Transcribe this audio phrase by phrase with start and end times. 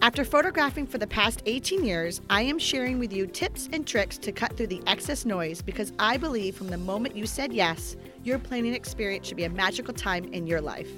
[0.00, 4.16] After photographing for the past 18 years, I am sharing with you tips and tricks
[4.18, 7.96] to cut through the excess noise because I believe from the moment you said yes,
[8.22, 10.88] your planning experience should be a magical time in your life.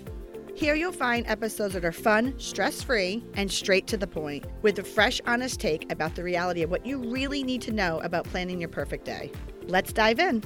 [0.55, 4.79] Here you'll find episodes that are fun, stress free, and straight to the point, with
[4.79, 8.27] a fresh, honest take about the reality of what you really need to know about
[8.27, 9.33] planning your perfect day.
[9.67, 10.43] Let's dive in.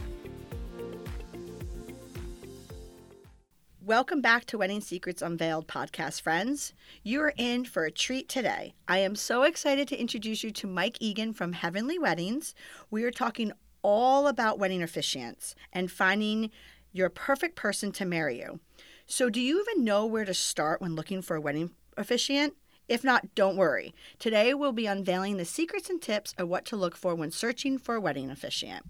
[3.87, 6.73] Welcome back to Wedding Secrets Unveiled podcast, friends.
[7.03, 8.73] You are in for a treat today.
[8.89, 12.55] I am so excited to introduce you to Mike Egan from Heavenly Weddings.
[12.91, 16.51] We are talking all about wedding officiants and finding
[16.93, 18.59] your perfect person to marry you.
[19.07, 22.55] So, do you even know where to start when looking for a wedding officiant?
[22.89, 23.95] If not, don't worry.
[24.19, 27.77] Today we'll be unveiling the secrets and tips of what to look for when searching
[27.77, 28.87] for a wedding officiant.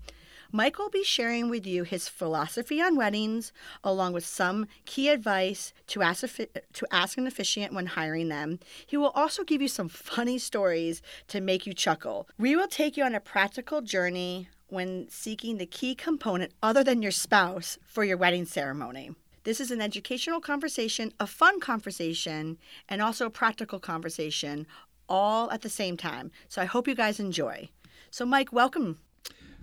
[0.56, 3.52] Mike will be sharing with you his philosophy on weddings,
[3.82, 6.24] along with some key advice to ask,
[6.72, 8.60] to ask an officiant when hiring them.
[8.86, 12.28] He will also give you some funny stories to make you chuckle.
[12.38, 17.02] We will take you on a practical journey when seeking the key component other than
[17.02, 19.10] your spouse for your wedding ceremony.
[19.42, 22.58] This is an educational conversation, a fun conversation,
[22.88, 24.68] and also a practical conversation
[25.08, 26.30] all at the same time.
[26.48, 27.70] So I hope you guys enjoy.
[28.12, 28.98] So, Mike, welcome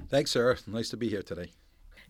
[0.10, 0.58] Thanks, Sarah.
[0.68, 1.52] Nice to be here today.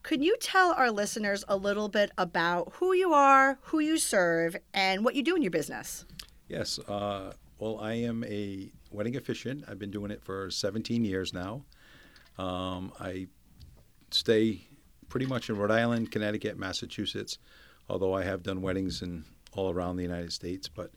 [0.04, 4.56] Could you tell our listeners a little bit about who you are, who you serve,
[4.74, 6.06] and what you do in your business?
[6.48, 6.80] Yes.
[6.80, 9.66] Uh, well, I am a wedding officiant.
[9.68, 11.64] I've been doing it for 17 years now.
[12.40, 13.28] Um, I
[14.10, 14.68] stay
[15.08, 17.38] pretty much in Rhode Island, Connecticut, Massachusetts,
[17.88, 20.68] although I have done weddings in all around the United States.
[20.68, 20.92] But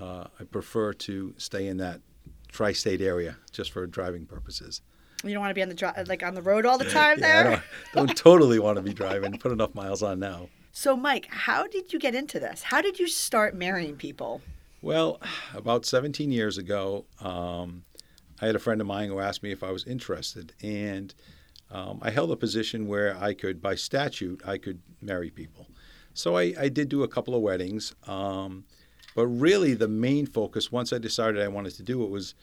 [0.00, 2.00] uh, I prefer to stay in that
[2.48, 4.82] tri-state area just for driving purposes.
[5.22, 7.18] You don't want to be on the dri- like on the road all the time
[7.20, 7.52] yeah, there.
[7.52, 7.62] I
[7.94, 9.38] don't, don't totally want to be driving.
[9.38, 10.48] Put enough miles on now.
[10.72, 12.62] So, Mike, how did you get into this?
[12.62, 14.40] How did you start marrying people?
[14.80, 15.20] Well,
[15.54, 17.84] about 17 years ago, um,
[18.40, 21.14] I had a friend of mine who asked me if I was interested, and
[21.70, 25.68] um, I held a position where I could, by statute, I could marry people.
[26.14, 28.64] So I, I did do a couple of weddings, um,
[29.14, 32.34] but really the main focus, once I decided I wanted to do it, was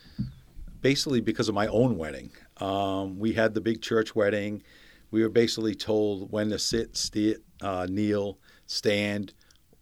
[0.82, 2.32] basically because of my own wedding.
[2.60, 4.64] Um, we had the big church wedding.
[5.12, 8.38] We were basically told when to sit, st- uh, kneel,
[8.68, 9.34] stand,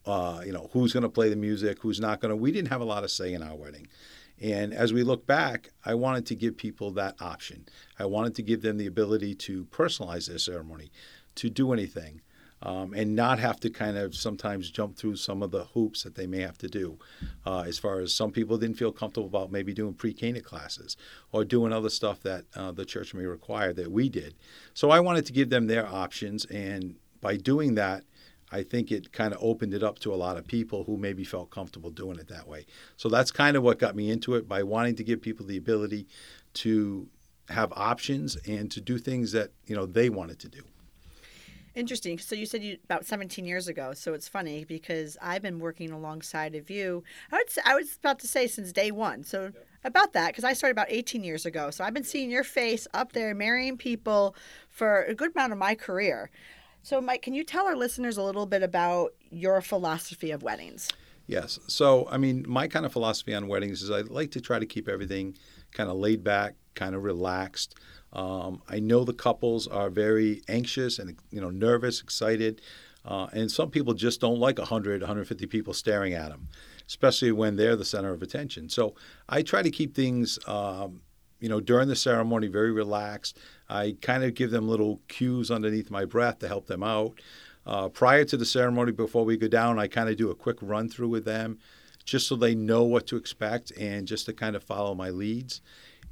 [0.06, 2.36] uh, you know, who's going to play the music, who's not going to.
[2.36, 3.88] We didn't have a lot of say in our wedding.
[4.40, 7.66] And as we look back, I wanted to give people that option.
[7.98, 10.92] I wanted to give them the ability to personalize their ceremony,
[11.36, 12.22] to do anything
[12.62, 16.16] um, and not have to kind of sometimes jump through some of the hoops that
[16.16, 16.98] they may have to do.
[17.46, 20.98] Uh, as far as some people didn't feel comfortable about maybe doing pre-Cana classes
[21.32, 24.34] or doing other stuff that uh, the church may require that we did.
[24.74, 28.04] So I wanted to give them their options, and by doing that,
[28.52, 31.24] I think it kind of opened it up to a lot of people who maybe
[31.26, 32.66] felt comfortable doing it that way.
[32.96, 35.58] So that's kind of what got me into it by wanting to give people the
[35.58, 36.08] ability
[36.56, 37.08] to
[37.50, 40.64] have options and to do things that you know they wanted to do.
[41.78, 42.18] Interesting.
[42.18, 43.94] So you said you about 17 years ago.
[43.94, 47.04] So it's funny because I've been working alongside of you.
[47.32, 49.24] I would say, I was about to say since day one.
[49.24, 49.52] So
[49.84, 51.70] about that because I started about 18 years ago.
[51.70, 54.36] So I've been seeing your face up there marrying people
[54.70, 56.32] for a good amount of my career.
[56.82, 60.90] So Mike, can you tell our listeners a little bit about your philosophy of weddings?
[61.28, 61.60] Yes.
[61.68, 64.66] So I mean, my kind of philosophy on weddings is I like to try to
[64.66, 65.38] keep everything
[65.74, 67.76] kind of laid back, kind of relaxed.
[68.18, 72.62] Um, I know the couples are very anxious and you know nervous, excited,
[73.06, 76.50] uh, and some people just don't like 100, 150 people staring at them,
[76.88, 78.70] especially when they're the center of attention.
[78.70, 78.96] So
[79.30, 81.02] I try to keep things, um,
[81.40, 83.38] you know, during the ceremony very relaxed.
[83.70, 87.22] I kind of give them little cues underneath my breath to help them out.
[87.68, 90.58] Uh, prior to the ceremony, before we go down, I kind of do a quick
[90.62, 91.60] run through with them,
[92.04, 95.62] just so they know what to expect and just to kind of follow my leads.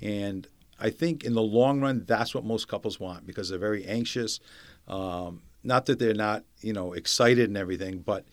[0.02, 0.48] And
[0.80, 4.40] I think in the long run, that's what most couples want because they're very anxious.
[4.88, 8.26] Um, not that they're not, you know, excited and everything, but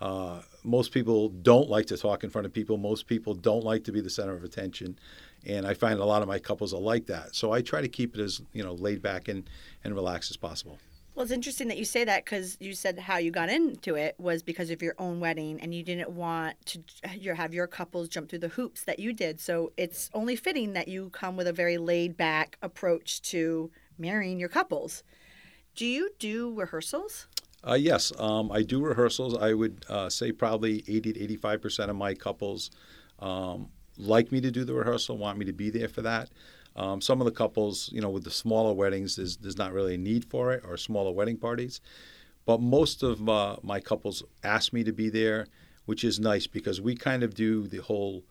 [0.00, 2.78] uh, most people don't like to talk in front of people.
[2.78, 4.98] Most people don't like to be the center of attention,
[5.46, 7.34] and I find a lot of my couples are like that.
[7.34, 9.48] So I try to keep it as you know laid back and
[9.84, 10.78] and relaxed as possible.
[11.20, 14.14] Well, it's interesting that you say that because you said how you got into it
[14.18, 16.80] was because of your own wedding, and you didn't want to
[17.34, 19.38] have your couples jump through the hoops that you did.
[19.38, 24.40] So it's only fitting that you come with a very laid back approach to marrying
[24.40, 25.02] your couples.
[25.74, 27.26] Do you do rehearsals?
[27.68, 29.36] Uh, yes, um, I do rehearsals.
[29.36, 32.70] I would uh, say probably 80 to 85 percent of my couples
[33.18, 33.68] um,
[33.98, 36.30] like me to do the rehearsal, want me to be there for that.
[36.80, 39.96] Um, some of the couples, you know, with the smaller weddings, there's, there's not really
[39.96, 41.82] a need for it or smaller wedding parties.
[42.46, 45.46] But most of uh, my couples ask me to be there,
[45.84, 48.24] which is nice because we kind of do the whole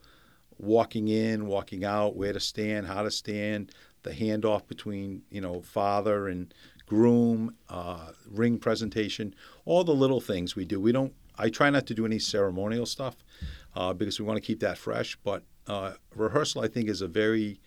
[0.58, 3.70] walking in, walking out, where to stand, how to stand,
[4.02, 6.52] the handoff between, you know, father and
[6.86, 9.32] groom, uh, ring presentation,
[9.64, 10.80] all the little things we do.
[10.80, 11.12] We don't.
[11.38, 13.14] I try not to do any ceremonial stuff
[13.76, 15.16] uh, because we want to keep that fresh.
[15.22, 17.60] But uh, rehearsal, I think, is a very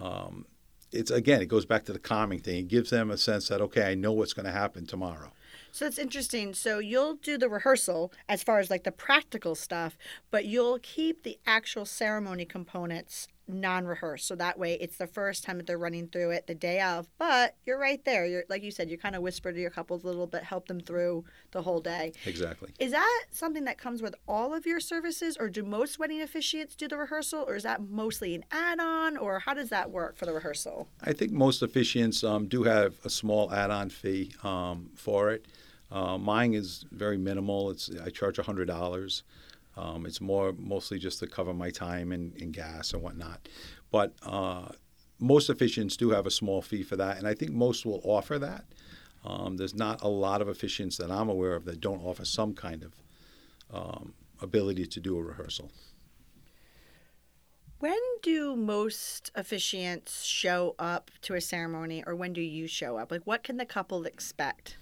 [0.00, 0.46] um,
[0.92, 2.58] it's again, it goes back to the calming thing.
[2.60, 5.32] It gives them a sense that okay, I know what's going to happen tomorrow.
[5.72, 6.54] So that's interesting.
[6.54, 9.98] So you'll do the rehearsal as far as like the practical stuff,
[10.30, 14.26] but you'll keep the actual ceremony components non-rehearsed.
[14.26, 17.08] So that way it's the first time that they're running through it the day of.
[17.18, 18.26] But you're right there.
[18.26, 20.68] You're like you said you kind of whisper to your couples a little bit help
[20.68, 22.12] them through the whole day.
[22.24, 22.70] Exactly.
[22.78, 26.76] Is that something that comes with all of your services or do most wedding officiants
[26.76, 30.26] do the rehearsal or is that mostly an add-on or how does that work for
[30.26, 30.88] the rehearsal?
[31.02, 35.46] I think most officiants um, do have a small add-on fee um, for it.
[35.90, 37.70] Uh, mine is very minimal.
[37.70, 39.22] It's i charge $100
[39.76, 43.48] um, it's more mostly just to cover my time and, and gas and whatnot.
[43.90, 44.68] But uh,
[45.18, 48.38] most officiants do have a small fee for that, and I think most will offer
[48.38, 48.64] that.
[49.24, 52.54] Um, there's not a lot of officiants that I'm aware of that don't offer some
[52.54, 52.94] kind of
[53.72, 55.70] um, ability to do a rehearsal.
[57.78, 63.10] When do most officiants show up to a ceremony, or when do you show up?
[63.10, 64.78] Like, what can the couple expect?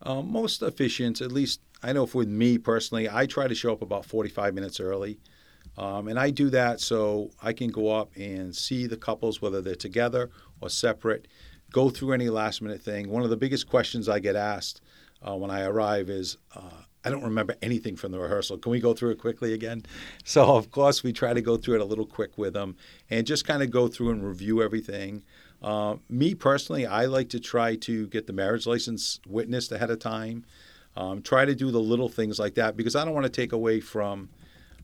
[0.00, 3.82] Uh, most officiants, at least I know for me personally, I try to show up
[3.82, 5.18] about 45 minutes early.
[5.76, 9.62] Um, and I do that so I can go up and see the couples, whether
[9.62, 10.30] they're together
[10.60, 11.28] or separate,
[11.70, 13.08] go through any last minute thing.
[13.08, 14.80] One of the biggest questions I get asked
[15.26, 18.58] uh, when I arrive is, uh, I don't remember anything from the rehearsal.
[18.58, 19.84] Can we go through it quickly again?
[20.24, 22.76] So, of course, we try to go through it a little quick with them
[23.08, 25.22] and just kind of go through and review everything.
[25.62, 30.00] Uh, me personally, I like to try to get the marriage license witnessed ahead of
[30.00, 30.44] time.
[30.98, 33.52] Um, try to do the little things like that because I don't want to take
[33.52, 34.30] away from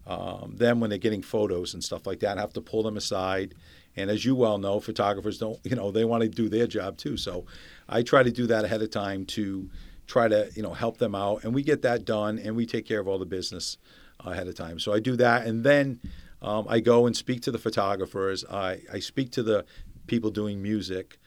[0.06, 2.38] um, them when they're getting photos and stuff like that.
[2.38, 3.56] I have to pull them aside.
[3.96, 6.98] And as you well know, photographers don't, you know, they want to do their job
[6.98, 7.16] too.
[7.16, 7.46] So
[7.88, 9.68] I try to do that ahead of time to
[10.06, 11.42] try to, you know, help them out.
[11.42, 13.76] And we get that done and we take care of all the business
[14.20, 14.78] ahead of time.
[14.78, 15.48] So I do that.
[15.48, 15.98] And then
[16.42, 18.44] um, I go and speak to the photographers.
[18.44, 19.64] I, I speak to the
[20.06, 21.18] people doing music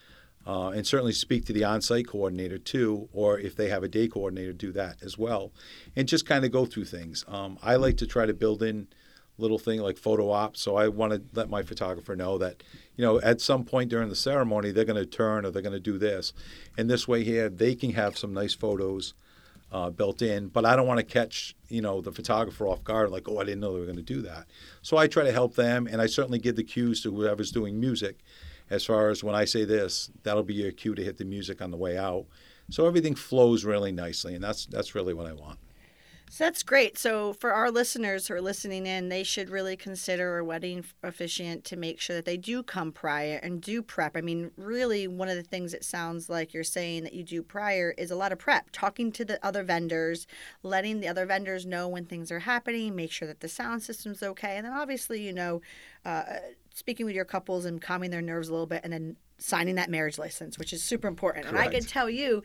[0.47, 4.07] uh, and certainly speak to the on-site coordinator too, or if they have a day
[4.07, 5.51] coordinator, do that as well,
[5.95, 7.25] and just kind of go through things.
[7.27, 8.87] Um, I like to try to build in
[9.37, 12.63] little thing like photo ops, so I want to let my photographer know that
[12.95, 15.73] you know at some point during the ceremony they're going to turn or they're going
[15.73, 16.31] to do this,
[16.77, 19.13] and this way here they can have some nice photos.
[19.69, 23.11] Uh, built in, but I don't want to catch you know the photographer off guard
[23.11, 24.45] like oh I didn't know they were going to do that.
[24.81, 27.77] So I try to help them, and I certainly give the cues to whoever's doing
[27.77, 28.23] music
[28.69, 31.61] as far as when I say this, that'll be your cue to hit the music
[31.61, 32.25] on the way out.
[32.69, 35.59] So everything flows really nicely, and that's that's really what I want.
[36.29, 36.97] So that's great.
[36.97, 41.63] So for our listeners who are listening in, they should really consider a wedding officiant
[41.65, 44.17] to make sure that they do come prior and do prep.
[44.17, 47.41] I mean, really, one of the things it sounds like you're saying that you do
[47.41, 50.27] prior is a lot of prep, talking to the other vendors,
[50.63, 54.21] letting the other vendors know when things are happening, make sure that the sound system's
[54.21, 55.61] okay, and then obviously, you know,
[56.03, 56.23] uh,
[56.77, 59.89] speaking with your couples and calming their nerves a little bit and then signing that
[59.89, 61.47] marriage license, which is super important.
[61.47, 61.65] Correct.
[61.65, 62.43] And I can tell you,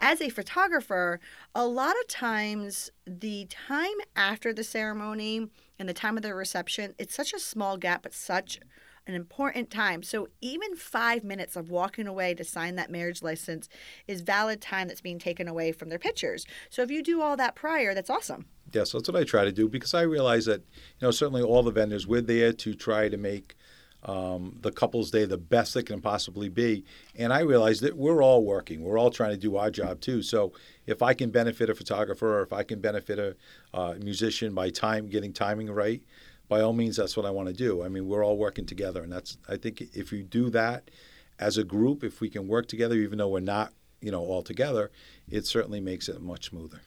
[0.00, 1.18] as a photographer,
[1.52, 5.48] a lot of times the time after the ceremony
[5.80, 8.60] and the time of the reception, it's such a small gap, but such
[9.08, 10.04] an important time.
[10.04, 13.68] So even five minutes of walking away to sign that marriage license
[14.06, 16.46] is valid time that's being taken away from their pictures.
[16.70, 18.46] So if you do all that prior, that's awesome.
[18.72, 21.64] Yes, that's what I try to do because I realize that, you know, certainly all
[21.64, 23.56] the vendors, we're there to try to make
[24.04, 26.84] um, the couple's day the best it can possibly be.
[27.16, 28.82] And I realize that we're all working.
[28.82, 30.22] We're all trying to do our job too.
[30.22, 30.52] So
[30.86, 33.36] if I can benefit a photographer or if I can benefit a
[33.72, 36.02] uh, musician by time getting timing right,
[36.48, 37.82] by all means, that's what I want to do.
[37.82, 40.90] I mean, we're all working together, and that's I think if you do that
[41.38, 44.42] as a group, if we can work together, even though we're not, you know, all
[44.42, 44.90] together,
[45.30, 46.80] it certainly makes it much smoother.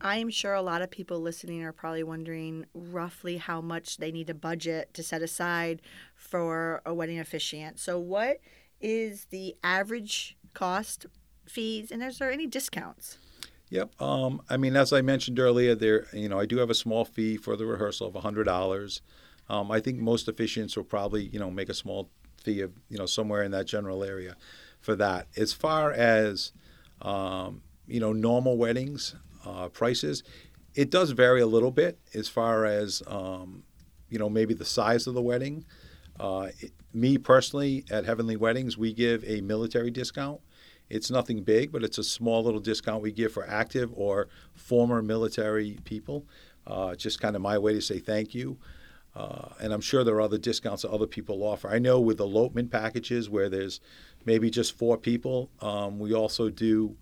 [0.00, 4.12] I am sure a lot of people listening are probably wondering roughly how much they
[4.12, 5.82] need to budget to set aside
[6.14, 7.78] for a wedding officiant.
[7.78, 8.38] So, what
[8.80, 11.06] is the average cost
[11.46, 13.18] fees, and is there any discounts?
[13.70, 14.00] Yep.
[14.00, 17.04] Um, I mean, as I mentioned earlier, there you know I do have a small
[17.04, 19.02] fee for the rehearsal of hundred dollars.
[19.48, 22.10] Um, I think most officiants will probably you know make a small
[22.42, 24.36] fee of you know somewhere in that general area
[24.80, 25.26] for that.
[25.36, 26.52] As far as
[27.02, 29.14] um, you know, normal weddings
[29.48, 30.22] uh, prices,
[30.74, 33.62] it does vary a little bit as far as um,
[34.10, 35.64] you know maybe the size of the wedding.
[36.20, 40.40] Uh, it, me personally, at Heavenly Weddings, we give a military discount.
[40.90, 45.02] It's nothing big, but it's a small little discount we give for active or former
[45.02, 46.26] military people.
[46.66, 48.58] Uh, just kind of my way to say thank you.
[49.14, 51.68] Uh, and I'm sure there are other discounts that other people offer.
[51.68, 53.80] I know with elopement packages where there's
[54.24, 56.96] maybe just four people, um, we also do,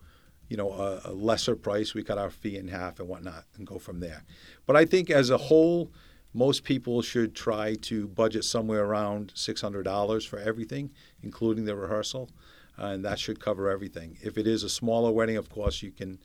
[0.49, 1.95] you know, a, a, lesser price.
[1.95, 4.25] We cut our fee in half and whatnot and go from there.
[4.67, 5.91] But I think as a whole,
[6.33, 10.91] most people should try to budget somewhere around $600 for everything,
[11.23, 12.31] including the rehearsal
[12.79, 14.19] uh, and that should cover everything.
[14.23, 16.19] If it is a smaller wedding, of course, you can,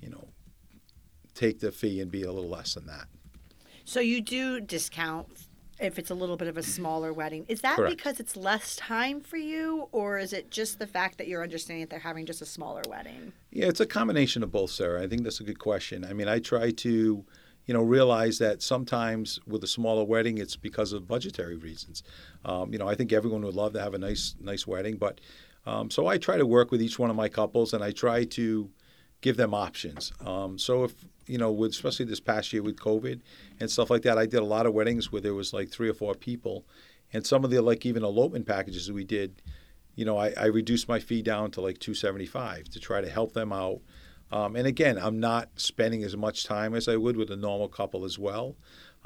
[0.00, 0.28] you know,
[1.34, 3.06] take the fee and be a little less than that.
[3.84, 5.28] So you do discount
[5.80, 7.44] if it's a little bit of a smaller wedding.
[7.48, 7.96] Is that Correct.
[7.96, 11.82] because it's less time for you, or is it just the fact that you're understanding
[11.82, 13.32] that they're having just a smaller wedding?
[13.50, 15.02] Yeah, it's a combination of both, Sarah.
[15.02, 16.04] I think that's a good question.
[16.04, 17.24] I mean, I try to,
[17.66, 22.02] you know, realize that sometimes with a smaller wedding, it's because of budgetary reasons.
[22.44, 25.20] Um, you know, I think everyone would love to have a nice, nice wedding, but
[25.66, 28.24] um, so I try to work with each one of my couples, and I try
[28.24, 28.70] to
[29.24, 30.12] give them options.
[30.26, 30.92] Um, so if
[31.26, 33.22] you know, with especially this past year with COVID
[33.58, 35.88] and stuff like that, I did a lot of weddings where there was like three
[35.88, 36.66] or four people,
[37.10, 39.40] and some of the like even elopement packages we did,
[39.94, 43.00] you know, I, I reduced my fee down to like two seventy five to try
[43.00, 43.80] to help them out.
[44.30, 47.68] Um, and again, I'm not spending as much time as I would with a normal
[47.68, 48.56] couple as well.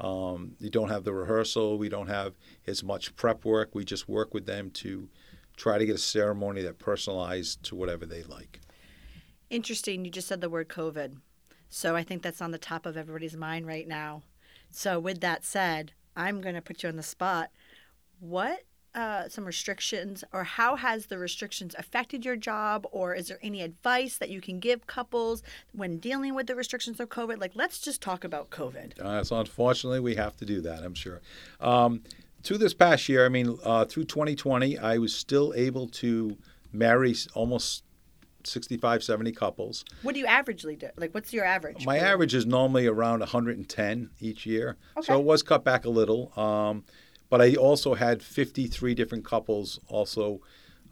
[0.01, 1.77] Um, you don't have the rehearsal.
[1.77, 2.33] We don't have
[2.67, 3.69] as much prep work.
[3.73, 5.07] We just work with them to
[5.55, 8.59] try to get a ceremony that personalized to whatever they like.
[9.49, 10.05] Interesting.
[10.05, 11.17] You just said the word COVID.
[11.69, 14.23] So I think that's on the top of everybody's mind right now.
[14.71, 17.49] So, with that said, I'm going to put you on the spot.
[18.19, 18.63] What
[18.95, 23.61] uh, some restrictions, or how has the restrictions affected your job, or is there any
[23.61, 27.39] advice that you can give couples when dealing with the restrictions of COVID?
[27.39, 28.99] Like, let's just talk about COVID.
[28.99, 30.83] Uh, so, unfortunately, we have to do that.
[30.83, 31.21] I'm sure.
[31.59, 32.03] Um,
[32.43, 36.37] to this past year, I mean, uh, through 2020, I was still able to
[36.71, 37.83] marry almost
[38.43, 39.85] 65, 70 couples.
[40.03, 40.89] What do you averagely do?
[40.97, 41.85] Like, what's your average?
[41.85, 44.77] My average is normally around 110 each year.
[44.97, 45.07] Okay.
[45.07, 46.31] So it was cut back a little.
[46.39, 46.83] Um,
[47.29, 50.41] but I also had 53 different couples also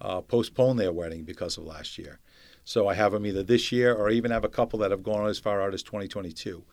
[0.01, 2.19] uh, postpone their wedding because of last year.
[2.63, 5.27] So I have them either this year or even have a couple that have gone
[5.27, 6.63] as far out as 2022.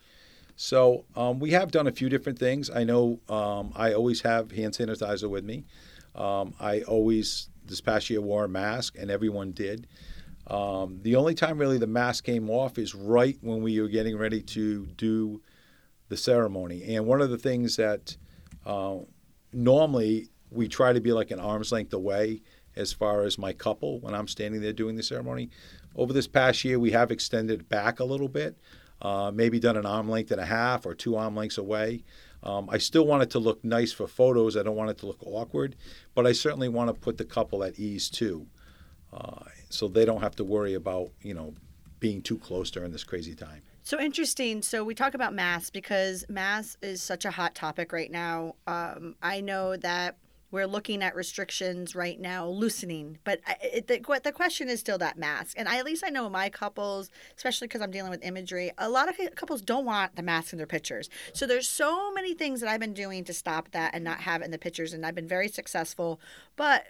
[0.56, 2.70] So um, we have done a few different things.
[2.70, 5.64] I know um, I always have hand sanitizer with me.
[6.14, 9.86] Um, I always this past year wore a mask, and everyone did.
[10.46, 14.16] Um, the only time really the mask came off is right when we were getting
[14.16, 15.42] ready to do
[16.08, 16.94] the ceremony.
[16.94, 18.16] And one of the things that
[18.66, 18.98] uh,
[19.52, 22.42] normally we try to be like an arm's length away
[22.76, 25.50] as far as my couple when I'm standing there doing the ceremony.
[25.96, 28.58] Over this past year, we have extended back a little bit
[29.04, 32.04] uh, maybe done an arm length and a half or two arm lengths away.
[32.42, 34.56] Um, I still want it to look nice for photos.
[34.56, 35.76] I don't want it to look awkward,
[36.14, 38.46] but I certainly want to put the couple at ease too,
[39.12, 41.54] uh, so they don't have to worry about you know
[42.00, 43.62] being too close during this crazy time.
[43.82, 44.62] So interesting.
[44.62, 48.54] So we talk about masks because masks is such a hot topic right now.
[48.66, 50.16] Um, I know that
[50.54, 53.18] we're looking at restrictions right now, loosening.
[53.24, 55.56] But it, the, the question is still that mask.
[55.58, 58.88] And I, at least I know my couples, especially because I'm dealing with imagery, a
[58.88, 61.10] lot of couples don't want the mask in their pictures.
[61.32, 64.42] So there's so many things that I've been doing to stop that and not have
[64.42, 64.92] it in the pictures.
[64.92, 66.20] And I've been very successful.
[66.54, 66.86] But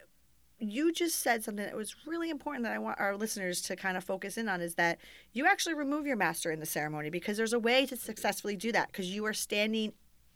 [0.58, 3.96] you just said something that was really important that I want our listeners to kind
[3.96, 4.98] of focus in on is that
[5.32, 8.72] you actually remove your master in the ceremony because there's a way to successfully do
[8.72, 9.92] that because you are standing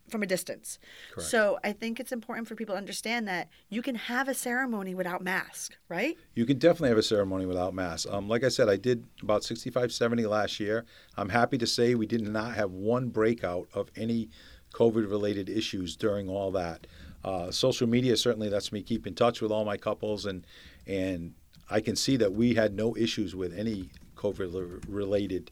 [0.09, 0.79] from a distance.
[1.13, 1.29] Correct.
[1.29, 4.95] So I think it's important for people to understand that you can have a ceremony
[4.95, 6.17] without mask, right?
[6.35, 8.09] You can definitely have a ceremony without mask.
[8.11, 10.85] Um, like I said, I did about 65, 70 last year.
[11.17, 14.31] I'm happy to say we did not have one breakout of any
[14.75, 16.87] COVID related issues during all that.
[17.25, 20.47] Uh, social media certainly lets me keep in touch with all my couples, and
[20.87, 21.35] and
[21.71, 25.51] I can see that we had no issues with any COVID related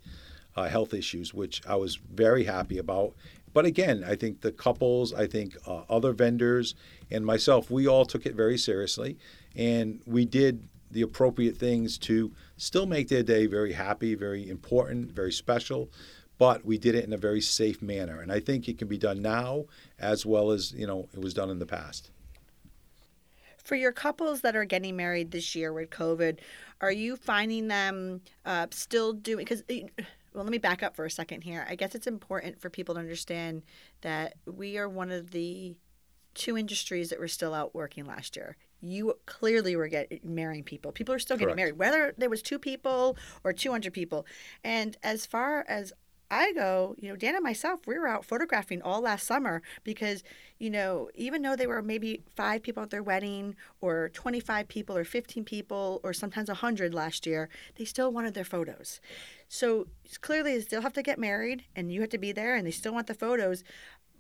[0.57, 3.15] uh, health issues, which I was very happy about.
[3.53, 6.75] But again, I think the couples, I think uh, other vendors,
[7.11, 9.17] and myself, we all took it very seriously,
[9.55, 15.13] and we did the appropriate things to still make their day very happy, very important,
[15.13, 15.91] very special.
[16.39, 18.99] But we did it in a very safe manner, and I think it can be
[18.99, 19.65] done now
[19.99, 22.11] as well as you know it was done in the past
[23.65, 26.39] For your couples that are getting married this year with COVID,
[26.81, 29.45] are you finding them uh, still doing?
[29.45, 29.63] Because
[30.37, 31.67] well, let me back up for a second here.
[31.69, 33.63] I guess it's important for people to understand
[34.03, 35.77] that we are one of the
[36.35, 38.59] two industries that were still out working last year.
[38.83, 40.93] You clearly were getting marrying people.
[40.93, 41.79] People are still getting Correct.
[41.79, 44.27] married, whether there was two people or 200 people.
[44.63, 45.95] And as far as
[46.31, 50.25] I go, you know, Dan and myself, we were out photographing all last summer because,
[50.59, 54.97] you know, even though they were maybe five people at their wedding or 25 people
[54.97, 59.01] or 15 people or sometimes 100 last year, they still wanted their photos.
[59.49, 59.87] So
[60.21, 62.73] clearly they still have to get married and you have to be there and they
[62.73, 63.63] still want the photos.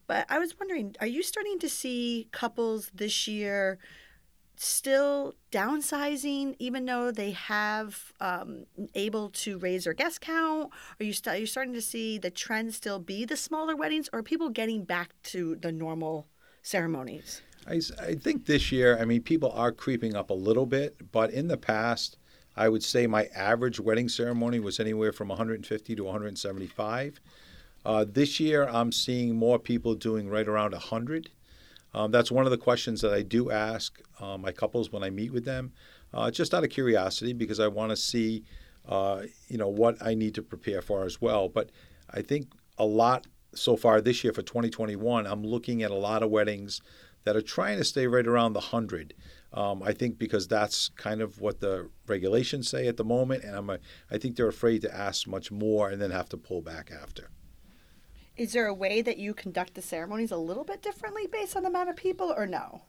[0.07, 3.79] But I was wondering, are you starting to see couples this year
[4.57, 10.71] still downsizing, even though they have um, able to raise their guest count?
[11.01, 14.09] Are you st- are you starting to see the trend still be the smaller weddings,
[14.13, 16.27] or are people getting back to the normal
[16.63, 17.43] ceremonies?
[17.69, 17.81] I
[18.15, 21.57] think this year, I mean, people are creeping up a little bit, but in the
[21.57, 22.17] past,
[22.57, 27.21] I would say my average wedding ceremony was anywhere from 150 to 175.
[27.85, 31.31] Uh, this year, I'm seeing more people doing right around 100.
[31.97, 35.09] Um, that's one of the questions that I do ask uh, my couples when I
[35.09, 35.73] meet with them,
[36.13, 38.45] uh, just out of curiosity, because I want to see,
[38.87, 41.49] uh, you know, what I need to prepare for as well.
[41.49, 41.71] But
[42.11, 46.23] I think a lot so far this year for 2021, I'm looking at a lot
[46.23, 46.83] of weddings
[47.25, 49.15] that are trying to stay right around the 100.
[49.55, 53.57] Um, I think because that's kind of what the regulations say at the moment, and
[53.57, 53.79] I'm a,
[54.11, 57.31] I think they're afraid to ask much more and then have to pull back after.
[58.37, 61.63] Is there a way that you conduct the ceremonies a little bit differently based on
[61.63, 62.83] the amount of people, or no?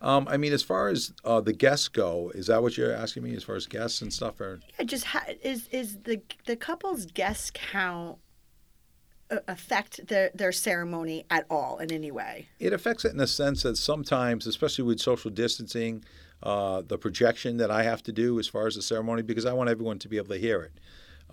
[0.00, 3.22] Um, I mean, as far as uh, the guests go, is that what you're asking
[3.22, 3.36] me?
[3.36, 7.06] As far as guests and stuff, or Yeah, just ha- is is the the couple's
[7.06, 8.18] guest count
[9.30, 12.48] uh, affect their their ceremony at all in any way?
[12.58, 16.02] it affects it in the sense that sometimes, especially with social distancing,
[16.42, 19.52] uh, the projection that I have to do as far as the ceremony, because I
[19.52, 20.72] want everyone to be able to hear it.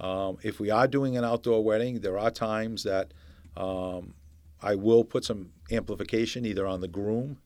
[0.03, 3.13] Um, if we are doing an outdoor wedding, there are times that
[3.57, 4.13] um,
[4.61, 7.37] I will put some amplification either on the groom,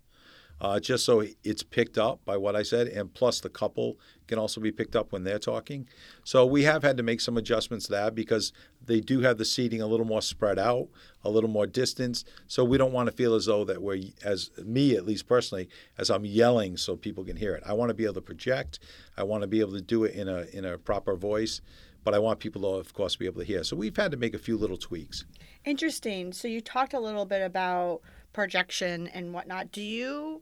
[0.61, 4.39] uh, just so it's picked up by what I said, and plus the couple can
[4.39, 5.87] also be picked up when they're talking.
[6.23, 8.53] So we have had to make some adjustments that because
[8.85, 10.87] they do have the seating a little more spread out,
[11.23, 12.23] a little more distance.
[12.47, 15.67] So we don't want to feel as though that we're, as me at least personally,
[15.97, 17.63] as I'm yelling so people can hear it.
[17.65, 18.79] I want to be able to project.
[19.17, 21.61] I want to be able to do it in a in a proper voice,
[22.03, 23.63] but I want people to, of course, be able to hear.
[23.63, 25.25] So we've had to make a few little tweaks.
[25.65, 26.33] Interesting.
[26.33, 28.01] So you talked a little bit about
[28.33, 29.71] projection and whatnot.
[29.71, 30.41] Do you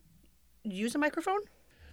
[0.64, 1.42] use a microphone?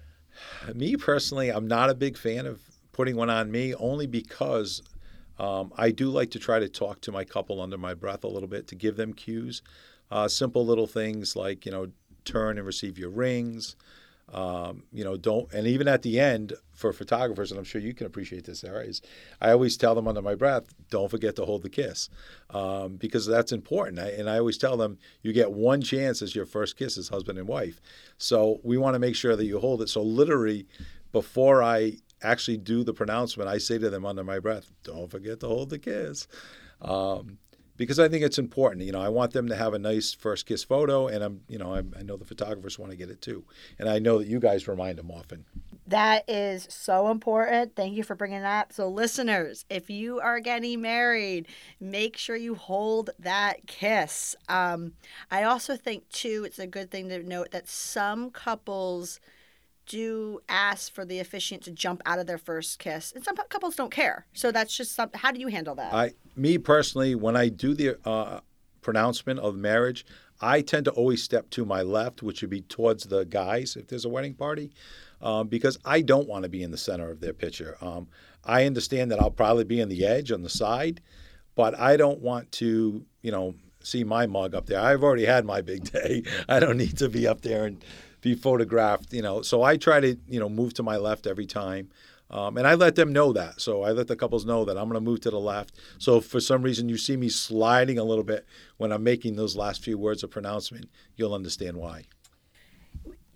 [0.75, 2.61] Me personally, I'm not a big fan of
[2.93, 4.83] putting one on me only because
[5.38, 8.29] um, I do like to try to talk to my couple under my breath a
[8.29, 9.62] little bit to give them cues.
[10.11, 11.87] Uh, simple little things like, you know,
[12.25, 13.77] turn and receive your rings.
[14.31, 17.95] Um, you know, don't, and even at the end for photographers, and I'm sure you
[17.95, 19.01] can appreciate this, Sarah, is
[19.41, 22.11] I always tell them under my breath, don't forget to hold the kiss
[22.51, 23.99] um, because that's important.
[23.99, 27.09] I, and I always tell them you get one chance as your first kiss as
[27.09, 27.81] husband and wife.
[28.19, 29.88] So we want to make sure that you hold it.
[29.88, 30.67] So literally,
[31.11, 35.41] before I actually do the pronouncement, I say to them under my breath, don't forget
[35.41, 36.29] to hold the kiss.
[36.83, 37.38] Um,
[37.79, 38.85] because I think it's important.
[38.85, 41.57] You know, I want them to have a nice first kiss photo, and I'm, you
[41.57, 43.45] know, I'm, I know the photographers want to get it too,
[43.79, 45.47] and I know that you guys remind them often.
[45.87, 47.75] That is so important.
[47.75, 48.75] Thank you for bringing that.
[48.75, 51.47] So, listeners, if you are getting married,
[51.81, 54.37] make sure you hold that kiss.
[54.51, 54.93] Um,
[55.31, 59.19] I also think, too, it's a good thing to note that some couples
[59.87, 63.75] do ask for the officiant to jump out of their first kiss, and some couples
[63.75, 64.27] don't care.
[64.35, 65.09] So, that's just some.
[65.14, 65.95] How do you handle that?
[65.95, 68.40] I, me personally, when I do the uh,
[68.81, 70.07] pronouncement of marriage,
[70.40, 73.88] I tend to always step to my left, which would be towards the guys if
[73.88, 74.70] there's a wedding party,
[75.20, 77.77] um, because I don't want to be in the center of their picture.
[77.81, 78.09] Um,
[78.44, 81.01] I understand that I'll probably be in the edge on the side,
[81.57, 84.81] but I don't want to, you know, see my mug up there.
[84.81, 86.22] I've already had my big day.
[86.48, 87.85] I don't need to be up there and
[88.20, 89.42] be photographed, you know.
[89.42, 91.90] So I try to, you know, move to my left every time.
[92.31, 93.61] Um, and I let them know that.
[93.61, 95.75] So I let the couples know that I'm going to move to the left.
[95.99, 99.57] So for some reason you see me sliding a little bit when I'm making those
[99.57, 102.05] last few words of pronouncement, you'll understand why.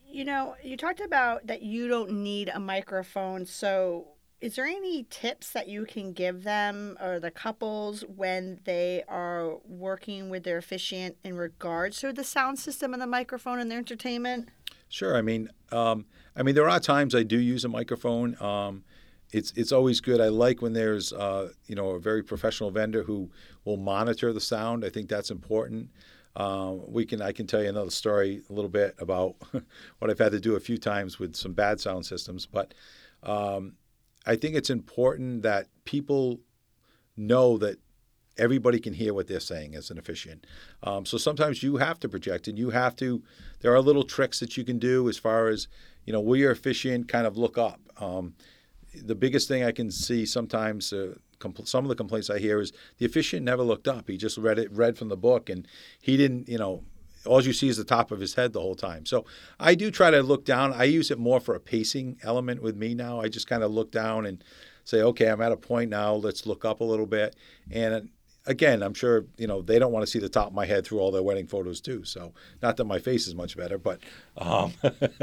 [0.06, 3.46] You know, you talked about that you don't need a microphone.
[3.46, 4.08] So,
[4.42, 9.56] is there any tips that you can give them or the couples when they are
[9.64, 13.78] working with their officiant in regards to the sound system and the microphone and their
[13.78, 14.48] entertainment?
[14.92, 15.16] Sure.
[15.16, 16.04] I mean, um,
[16.36, 18.36] I mean, there are times I do use a microphone.
[18.42, 18.84] Um,
[19.32, 20.20] it's it's always good.
[20.20, 23.30] I like when there's uh, you know a very professional vendor who
[23.64, 24.84] will monitor the sound.
[24.84, 25.88] I think that's important.
[26.36, 29.36] Um, we can I can tell you another story a little bit about
[29.98, 32.74] what I've had to do a few times with some bad sound systems, but
[33.22, 33.76] um,
[34.26, 36.38] I think it's important that people
[37.16, 37.78] know that
[38.38, 40.46] everybody can hear what they're saying as an officiant.
[40.82, 43.22] Um, so sometimes you have to project and you have to,
[43.60, 45.68] there are little tricks that you can do as far as,
[46.04, 47.80] you know, will your officiant kind of look up?
[47.98, 48.34] Um,
[49.04, 52.60] the biggest thing I can see sometimes, uh, compl- some of the complaints I hear
[52.60, 54.08] is the officiant never looked up.
[54.08, 55.66] He just read it, read from the book, and
[56.00, 56.84] he didn't, you know,
[57.24, 59.06] all you see is the top of his head the whole time.
[59.06, 59.24] So
[59.60, 60.72] I do try to look down.
[60.72, 63.20] I use it more for a pacing element with me now.
[63.20, 64.42] I just kind of look down and
[64.84, 66.14] say, okay, I'm at a point now.
[66.14, 67.36] Let's look up a little bit.
[67.70, 68.10] And
[68.46, 70.84] again, I'm sure you know they don't want to see the top of my head
[70.84, 72.04] through all their wedding photos too.
[72.04, 74.00] So not that my face is much better, but
[74.36, 74.72] um,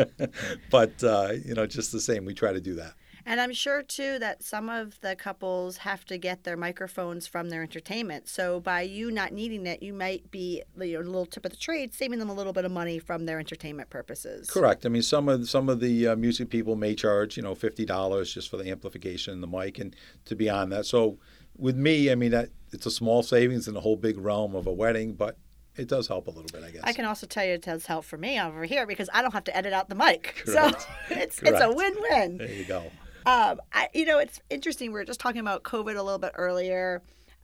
[0.72, 2.94] but uh, you know, just the same, we try to do that.
[3.30, 7.50] And I'm sure too that some of the couples have to get their microphones from
[7.50, 8.28] their entertainment.
[8.28, 11.52] So by you not needing it, you might be you know, a little tip of
[11.52, 14.50] the trade, saving them a little bit of money from their entertainment purposes.
[14.50, 14.84] Correct.
[14.84, 17.86] I mean, some of some of the uh, music people may charge you know fifty
[17.86, 20.88] dollars just for the amplification and the mic, and to be on that.
[20.88, 21.20] So
[21.56, 24.66] with me, I mean that it's a small savings in the whole big realm of
[24.66, 25.38] a wedding, but
[25.76, 26.82] it does help a little bit, I guess.
[26.84, 29.34] I can also tell you it does help for me over here because I don't
[29.34, 30.42] have to edit out the mic.
[30.46, 30.88] Correct.
[31.10, 31.58] So it's Correct.
[31.58, 32.38] it's a win-win.
[32.40, 32.86] There you go.
[33.26, 34.92] Um, I, you know, it's interesting.
[34.92, 37.02] We were just talking about COVID a little bit earlier.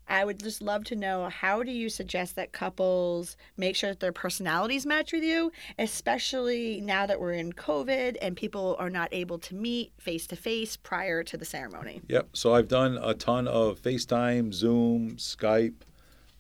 [0.08, 4.00] I would just love to know how do you suggest that couples make sure that
[4.00, 9.10] their personalities match with you, especially now that we're in COVID and people are not
[9.12, 12.02] able to meet face to face prior to the ceremony?
[12.08, 12.30] Yep.
[12.34, 15.74] So I've done a ton of FaceTime, Zoom, Skype,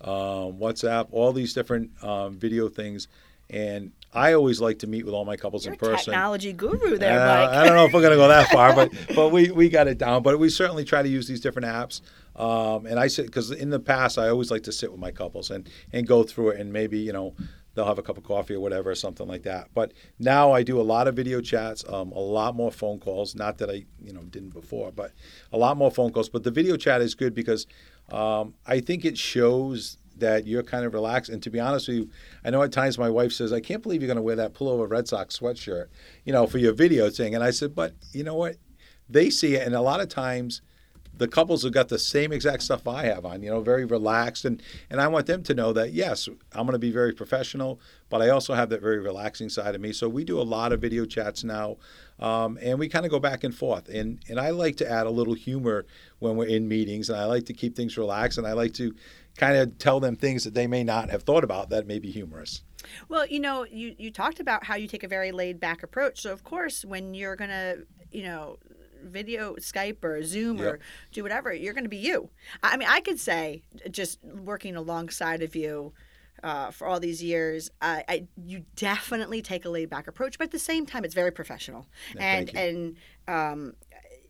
[0.01, 3.07] um, WhatsApp, all these different um, video things.
[3.49, 6.13] And I always like to meet with all my couples You're in person.
[6.13, 7.49] Technology guru there, uh.
[7.49, 9.87] I don't know if we're going to go that far, but but we, we got
[9.87, 10.23] it down.
[10.23, 12.01] But we certainly try to use these different apps.
[12.35, 15.11] Um, and I sit because in the past I always like to sit with my
[15.11, 17.33] couples and and go through it and maybe you know
[17.75, 19.69] they'll have a cup of coffee or whatever or something like that.
[19.73, 23.35] But now I do a lot of video chats, um, a lot more phone calls.
[23.35, 25.11] Not that I you know didn't before, but
[25.51, 26.29] a lot more phone calls.
[26.29, 27.67] But the video chat is good because
[28.11, 31.29] um, I think it shows that you're kind of relaxed.
[31.29, 32.09] And to be honest with you,
[32.43, 34.53] I know at times my wife says, I can't believe you're going to wear that
[34.53, 35.87] pullover Red Sox sweatshirt,
[36.23, 37.35] you know, for your video thing.
[37.35, 38.55] And I said, but you know what?
[39.09, 39.65] They see it.
[39.65, 40.61] And a lot of times
[41.17, 44.45] the couples have got the same exact stuff I have on, you know, very relaxed.
[44.45, 47.79] And, and I want them to know that, yes, I'm going to be very professional,
[48.09, 49.93] but I also have that very relaxing side of me.
[49.93, 51.77] So we do a lot of video chats now.
[52.19, 53.89] Um, and we kind of go back and forth.
[53.89, 55.85] And, and I like to add a little humor
[56.19, 57.09] when we're in meetings.
[57.09, 58.37] And I like to keep things relaxed.
[58.37, 58.93] And I like to
[59.37, 62.11] kind of tell them things that they may not have thought about that may be
[62.11, 62.61] humorous.
[63.09, 66.21] Well, you know, you, you talked about how you take a very laid back approach.
[66.21, 68.59] So, of course, when you're going to, you know,
[69.03, 70.67] video Skype or Zoom yep.
[70.67, 70.79] or
[71.11, 72.29] do whatever, you're going to be you.
[72.63, 75.93] I mean, I could say just working alongside of you
[76.43, 80.45] uh, for all these years, uh, I, you definitely take a laid back approach, but
[80.45, 81.87] at the same time, it's very professional.
[82.17, 82.95] And and
[83.27, 83.73] um,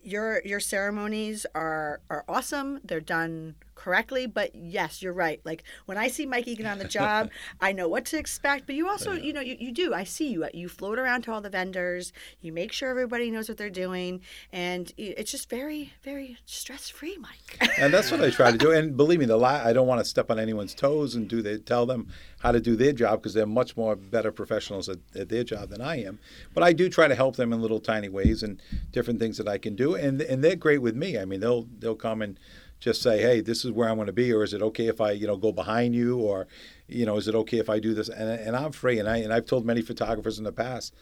[0.02, 2.80] your your ceremonies are are awesome.
[2.84, 4.26] They're done correctly.
[4.26, 5.40] But yes, you're right.
[5.44, 7.30] Like when I see Mike Egan on the job,
[7.62, 8.66] I know what to expect.
[8.66, 9.94] But you also, you know, you, you do.
[9.94, 10.46] I see you.
[10.54, 12.14] You float around to all the vendors.
[12.42, 17.18] You make sure everybody knows what they're doing, and it's just very, very stress free,
[17.18, 17.60] Mike.
[17.78, 18.72] and that's what I try to do.
[18.72, 21.42] And believe me, the la- I don't want to step on anyone's toes and do
[21.42, 22.08] they tell them
[22.40, 25.70] how to do their job because they're much more better professionals at, at their job
[25.70, 26.20] than I am.
[26.54, 28.62] But I do try to help them in little tiny ways and
[28.92, 29.96] different things that I can do.
[29.96, 31.18] And and they're great with me.
[31.18, 32.40] I mean, they'll they'll come and
[32.80, 35.02] just say, hey, this is where I want to be, or is it okay if
[35.02, 36.48] I, you know, go behind you, or,
[36.88, 38.10] you know, is it okay if I do this?
[38.10, 40.94] And, and I'm free, and I and I've told many photographers in the past,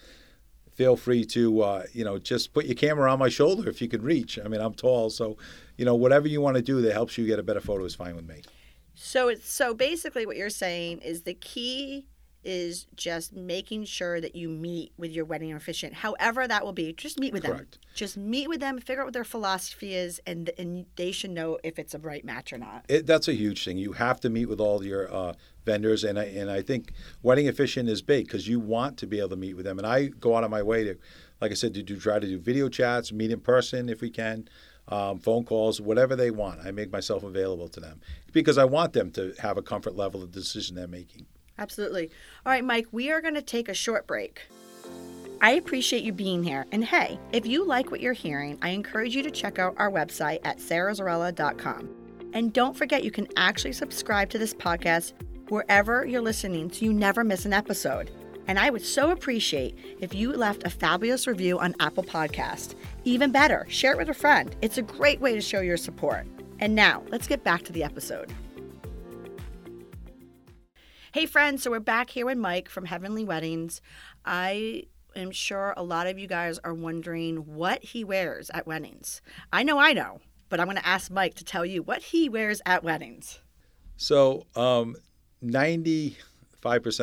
[0.73, 3.87] feel free to, uh, you know, just put your camera on my shoulder if you
[3.87, 4.39] can reach.
[4.43, 5.37] I mean, I'm tall, so,
[5.77, 7.95] you know, whatever you want to do that helps you get a better photo is
[7.95, 8.41] fine with me.
[8.95, 12.07] So it's so basically what you're saying is the key
[12.43, 16.93] is just making sure that you meet with your wedding officiant, however that will be.
[16.93, 17.71] Just meet with Correct.
[17.73, 17.81] them.
[17.93, 21.57] Just meet with them, figure out what their philosophy is, and and they should know
[21.63, 22.85] if it's a right match or not.
[22.89, 23.77] It, that's a huge thing.
[23.77, 25.33] You have to meet with all your uh,
[25.65, 29.19] vendors, and I, and I think wedding officiant is big because you want to be
[29.19, 29.77] able to meet with them.
[29.77, 30.97] And I go out of my way to,
[31.41, 34.09] like I said, to do try to do video chats, meet in person if we
[34.09, 34.47] can.
[34.89, 36.59] Um, phone calls, whatever they want.
[36.65, 38.01] I make myself available to them
[38.33, 41.25] because I want them to have a comfort level of decision they're making.
[41.57, 42.09] Absolutely.
[42.45, 44.41] All right, Mike, we are going to take a short break.
[45.41, 46.65] I appreciate you being here.
[46.71, 49.91] And hey, if you like what you're hearing, I encourage you to check out our
[49.91, 51.89] website at sarahzarella.com.
[52.33, 55.13] And don't forget, you can actually subscribe to this podcast
[55.49, 58.09] wherever you're listening so you never miss an episode.
[58.47, 62.75] And I would so appreciate if you left a fabulous review on Apple Podcast.
[63.03, 64.55] Even better, share it with a friend.
[64.61, 66.25] It's a great way to show your support.
[66.59, 68.33] And now, let's get back to the episode.
[71.13, 73.81] Hey, friends, so we're back here with Mike from Heavenly Weddings.
[74.25, 79.21] I am sure a lot of you guys are wondering what he wears at weddings.
[79.51, 82.29] I know I know, but I'm going to ask Mike to tell you what he
[82.29, 83.41] wears at weddings.
[83.95, 84.95] So, um,
[85.43, 86.15] 95%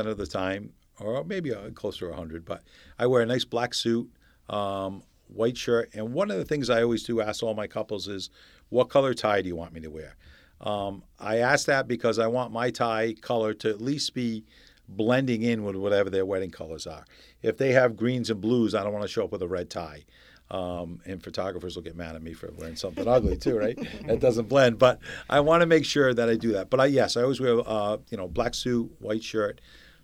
[0.06, 2.64] of the time, or maybe uh, closer to 100, but
[2.98, 4.10] I wear a nice black suit,
[4.48, 5.88] um, white shirt.
[5.94, 8.28] And one of the things I always do ask all my couples is,
[8.70, 10.16] what color tie do you want me to wear?
[10.60, 14.44] Um, I ask that because I want my tie color to at least be
[14.88, 17.04] blending in with whatever their wedding colors are.
[17.42, 19.70] If they have greens and blues, I don't want to show up with a red
[19.70, 20.04] tie.
[20.50, 23.78] Um, and photographers will get mad at me for wearing something ugly too, right?
[24.06, 24.78] That doesn't blend.
[24.78, 26.70] But I want to make sure that I do that.
[26.70, 29.60] But I, yes, I always wear, uh, you know, black suit, white shirt,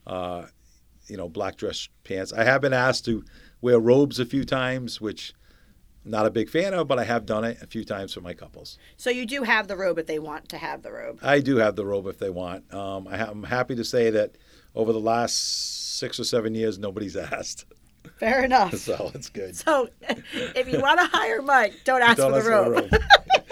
[0.07, 0.47] uh,
[1.09, 2.33] you know, black dress pants.
[2.33, 3.25] I have been asked to
[3.61, 5.35] wear robes a few times, which
[6.07, 8.33] not a big fan of, but I have done it a few times for my
[8.33, 8.79] couples.
[8.97, 11.19] So you do have the robe if they want to have the robe.
[11.23, 12.73] I do have the robe if they want.
[12.73, 14.37] Um, I am happy to say that
[14.75, 17.65] over the last six or seven years, nobody's asked.
[18.19, 18.75] Fair enough.
[18.77, 19.57] so it's good.
[19.57, 22.91] So if you want to hire Mike, don't ask Don't for the for robe.
[22.91, 23.01] the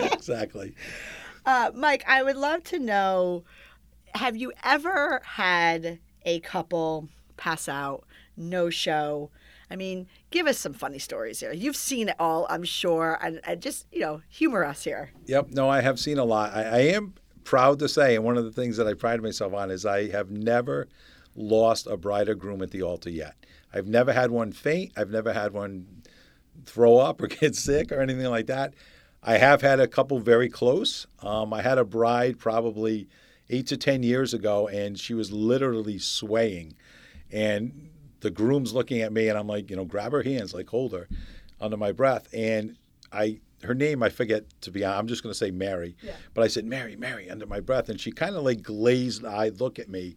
[0.01, 0.13] robe.
[0.13, 0.75] exactly.
[1.45, 3.45] Uh, Mike, I would love to know
[4.15, 8.05] have you ever had a couple pass out,
[8.37, 9.31] no show?
[9.71, 11.53] I mean, give us some funny stories here.
[11.53, 15.13] You've seen it all, I'm sure, and, and just, you know, humor us here.
[15.27, 15.51] Yep.
[15.53, 16.53] No, I have seen a lot.
[16.53, 19.55] I, I am proud to say, and one of the things that I pride myself
[19.55, 20.89] on is I have never
[21.37, 23.37] lost a bride or groom at the altar yet.
[23.73, 24.93] I've never had one faint.
[24.97, 26.03] I've never had one
[26.67, 28.75] throw up or get sick or anything like that.
[29.23, 31.07] I have had a couple very close.
[31.23, 33.09] Um, I had a bride probably
[33.51, 36.75] eight to 10 years ago, and she was literally swaying.
[37.31, 37.91] And
[38.25, 40.93] the groom's looking at me, and I'm like, you know, grab her hands, like hold
[40.93, 41.07] her
[41.61, 42.27] under my breath.
[42.33, 42.77] And
[43.13, 45.95] I, her name, I forget to be honest, I'm just going to say Mary.
[46.03, 46.13] Yeah.
[46.33, 47.91] But I said, Mary, Mary, under my breath.
[47.91, 50.17] And she kind of like glazed eyed look at me.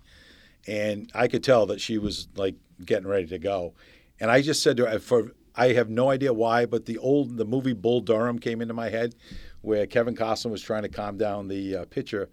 [0.66, 3.74] And I could tell that she was like getting ready to go.
[4.20, 7.36] And I just said to her, for I have no idea why, but the old
[7.36, 9.16] the movie Bull Durham came into my head,
[9.62, 12.30] where Kevin Costner was trying to calm down the uh, pitcher,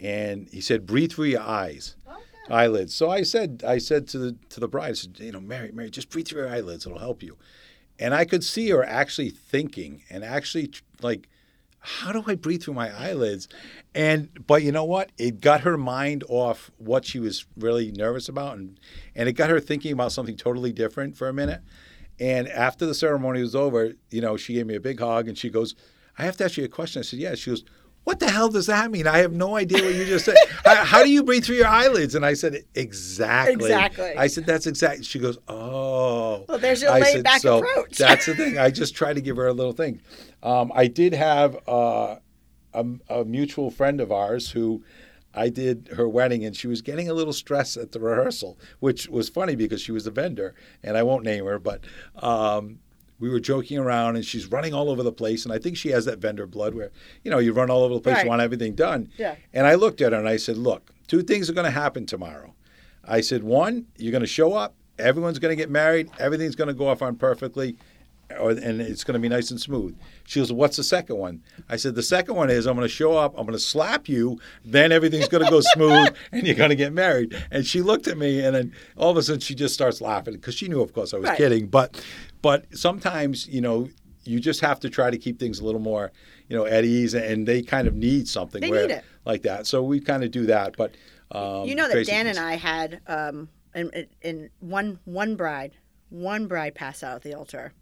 [0.00, 1.96] and he said, "Breathe through your eyes."
[2.50, 2.94] Eyelids.
[2.94, 5.70] So I said, I said to the to the bride, I said, you know, Mary,
[5.72, 6.86] Mary, just breathe through your eyelids.
[6.86, 7.36] It'll help you.
[7.98, 11.28] And I could see her actually thinking and actually like,
[11.80, 13.48] how do I breathe through my eyelids?
[13.94, 15.12] And but you know what?
[15.18, 18.78] It got her mind off what she was really nervous about, and
[19.14, 21.62] and it got her thinking about something totally different for a minute.
[22.18, 25.36] And after the ceremony was over, you know, she gave me a big hug and
[25.36, 25.74] she goes,
[26.18, 27.00] I have to ask you a question.
[27.00, 27.34] I said, Yeah.
[27.34, 27.64] She goes,
[28.06, 29.08] What the hell does that mean?
[29.08, 30.36] I have no idea what you just said.
[30.64, 32.14] how, how do you breathe through your eyelids?
[32.14, 33.54] And I said, Exactly.
[33.54, 34.16] Exactly.
[34.16, 35.02] I said, That's exactly.
[35.02, 36.44] She goes, Oh.
[36.48, 37.96] Well, there's your I laid said, back so approach.
[37.98, 38.58] That's the thing.
[38.58, 40.00] I just tried to give her a little thing.
[40.44, 42.18] Um, I did have uh,
[42.72, 44.84] a, a mutual friend of ours who
[45.34, 49.08] I did her wedding, and she was getting a little stressed at the rehearsal, which
[49.08, 51.82] was funny because she was a vendor, and I won't name her, but
[52.22, 52.78] um,
[53.18, 55.88] we were joking around, and she's running all over the place, and I think she
[55.90, 56.90] has that vendor blood where
[57.24, 58.24] you know you run all over the place, Right.
[58.24, 59.08] you want everything done.
[59.16, 59.36] Yeah.
[59.54, 62.06] And I looked at her and I said, "Look, two things are going to happen
[62.06, 62.54] tomorrow."
[63.04, 66.68] I said, "One, you're going to show up, everyone's going to get married, everything's going
[66.68, 67.76] to go off on perfectly."
[68.40, 69.96] Or, and it's going to be nice and smooth.
[70.24, 71.44] She goes, What's the second one?
[71.68, 74.08] I said, The second one is I'm going to show up, I'm going to slap
[74.08, 77.40] you, then everything's going to go smooth and you're going to get married.
[77.52, 80.34] And she looked at me, and then all of a sudden she just starts laughing
[80.34, 81.38] because she knew, of course, I was Right.
[81.38, 81.68] kidding.
[81.68, 82.04] But,
[82.46, 83.88] but sometimes, you know,
[84.24, 86.12] you just have to try to keep things a little more,
[86.48, 89.04] you know, at ease, and they kind of need something They where, need it.
[89.24, 89.66] like that.
[89.66, 90.76] So we kind of do that.
[90.76, 90.94] But
[91.32, 92.36] um, you know that Dan things.
[92.36, 95.72] and I had um, in, in- one one bride,
[96.10, 97.72] one bride pass out at the altar.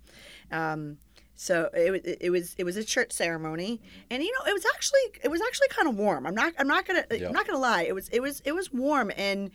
[0.51, 0.97] Um,
[1.35, 5.01] so it, it was it was a church ceremony, and you know it was actually
[5.23, 6.27] it was actually kind of warm.
[6.27, 7.27] I'm not I'm not gonna Yeah.
[7.27, 7.83] I'm not gonna lie.
[7.83, 9.51] It was it was it was warm, and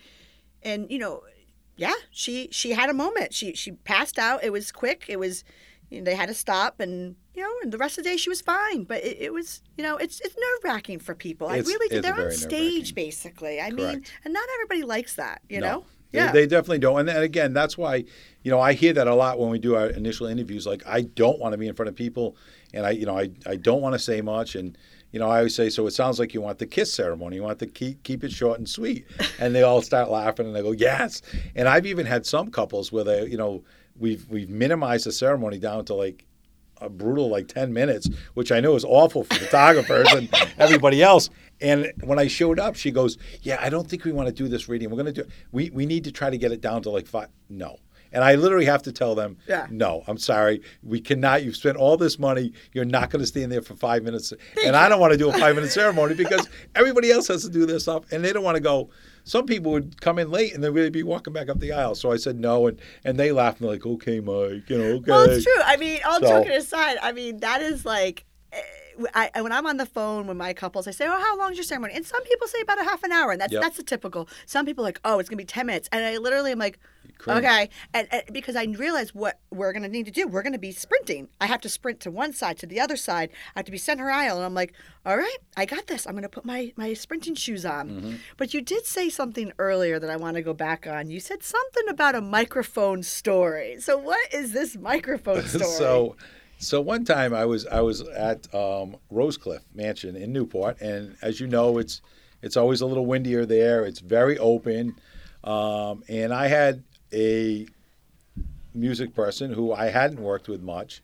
[0.61, 1.23] and you know,
[1.79, 3.33] yeah, she she had a moment.
[3.33, 4.43] She she passed out.
[4.43, 5.05] It was quick.
[5.07, 5.43] It was
[5.89, 8.17] you know, they had to stop, and you know, and the rest of the day
[8.17, 8.83] she was fine.
[8.83, 11.47] But it, it was you know it's it's nerve wracking for people.
[11.47, 13.59] I really it's they're on stage basically.
[13.59, 15.41] I mean, and not everybody likes that.
[15.49, 15.67] You No.
[15.71, 15.85] know.
[16.11, 16.31] They, Yeah.
[16.31, 16.99] they definitely don't.
[17.01, 18.03] And, and again, that's why,
[18.41, 20.65] you know, I hear that a lot when we do our initial interviews.
[20.65, 22.35] Like, I don't want to be in front of people,
[22.73, 24.55] and I, you know, I, I don't want to say much.
[24.55, 24.75] And,
[25.11, 27.37] you know, I always say, so it sounds like you want the kiss ceremony.
[27.37, 29.05] You want to keep keep it short and sweet.
[29.39, 31.21] And they all start laughing, and they go, yes.
[31.55, 33.63] And I've even had some couples where they, you know,
[33.97, 36.25] we've we've minimized the ceremony down to like
[36.81, 41.29] a brutal like 10 minutes, which I know is awful for photographers and everybody else.
[41.61, 44.47] And when I showed up, she goes, Yeah, I don't think we want to do
[44.47, 44.89] this reading.
[44.89, 47.07] We're going to do we, we need to try to get it down to like
[47.07, 47.29] five.
[47.49, 47.77] No.
[48.11, 49.67] And I literally have to tell them, Yeah.
[49.69, 50.61] no, I'm sorry.
[50.83, 51.43] We cannot.
[51.43, 52.53] You've spent all this money.
[52.73, 54.33] You're not going to stand there for five minutes.
[54.65, 57.49] and I don't want to do a five minute ceremony because everybody else has to
[57.49, 58.05] do their stuff.
[58.11, 58.89] And they don't want to go.
[59.25, 61.93] Some people would come in late and they'd really be walking back up the aisle.
[61.93, 62.65] So I said no.
[62.67, 65.11] And, and they laughed and they're like, okay, Mike, you know, okay.
[65.11, 65.61] Well, it's true.
[65.63, 68.25] I mean, all So- joking aside, I mean that is like.
[68.51, 68.57] eh,
[69.13, 71.57] I, when I'm on the phone with my couples, I say, "Oh, how long is
[71.57, 73.61] your ceremony?" And some people say about a half an hour, and that's Yep.
[73.61, 74.27] that's the typical.
[74.45, 76.79] Some people are like, "Oh, it's gonna be ten minutes," and I literally am like,
[77.27, 80.27] "Okay," and, and because I realize what we're gonna need to do.
[80.27, 81.29] We're gonna be sprinting.
[81.39, 83.29] I have to sprint to one side to the other side.
[83.55, 84.73] I have to be center aisle, and I'm like,
[85.05, 86.05] "All right, I got this.
[86.05, 88.13] I'm gonna put my my sprinting shoes on." Mm-hmm.
[88.37, 91.09] But you did say something earlier that I want to go back on.
[91.09, 93.79] You said something about a microphone story.
[93.79, 95.63] So what is this microphone story?
[95.65, 96.15] so
[96.59, 101.39] so one time I was I was at um, Rosecliff Mansion in Newport, and as
[101.39, 102.01] you know, it's
[102.41, 103.85] it's always a little windier there.
[103.85, 104.95] It's very open,
[105.43, 107.65] um, and I had a
[108.73, 111.01] music person who I hadn't worked with much,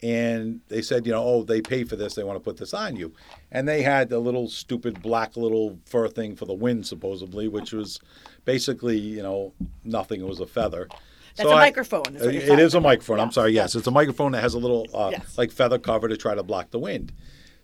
[0.00, 2.14] and they said, you know, oh, they pay for this.
[2.14, 3.12] They want to put this on you,
[3.50, 7.72] and they had the little stupid black little fur thing for the wind, supposedly, which
[7.72, 7.98] was
[8.44, 10.20] basically, you know, nothing.
[10.20, 10.88] It was a feather.
[11.36, 13.16] That's So a I- microphone, is it is a microphone.
[13.16, 13.24] about.
[13.26, 13.52] I'm sorry.
[13.52, 15.36] Yes, it's a microphone that has a little uh, Yes.
[15.36, 17.12] like feather cover to try to block the wind.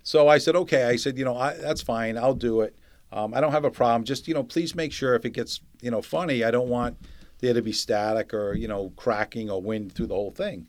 [0.03, 0.85] So I said, okay.
[0.85, 2.17] I said, you know, I, that's fine.
[2.19, 2.75] I'll do it.
[3.13, 4.05] Um, I don't have a problem.
[4.05, 6.97] Just you know, please make sure if it gets you know funny, I don't want
[7.41, 10.67] there to be static or you know cracking or wind through the whole thing.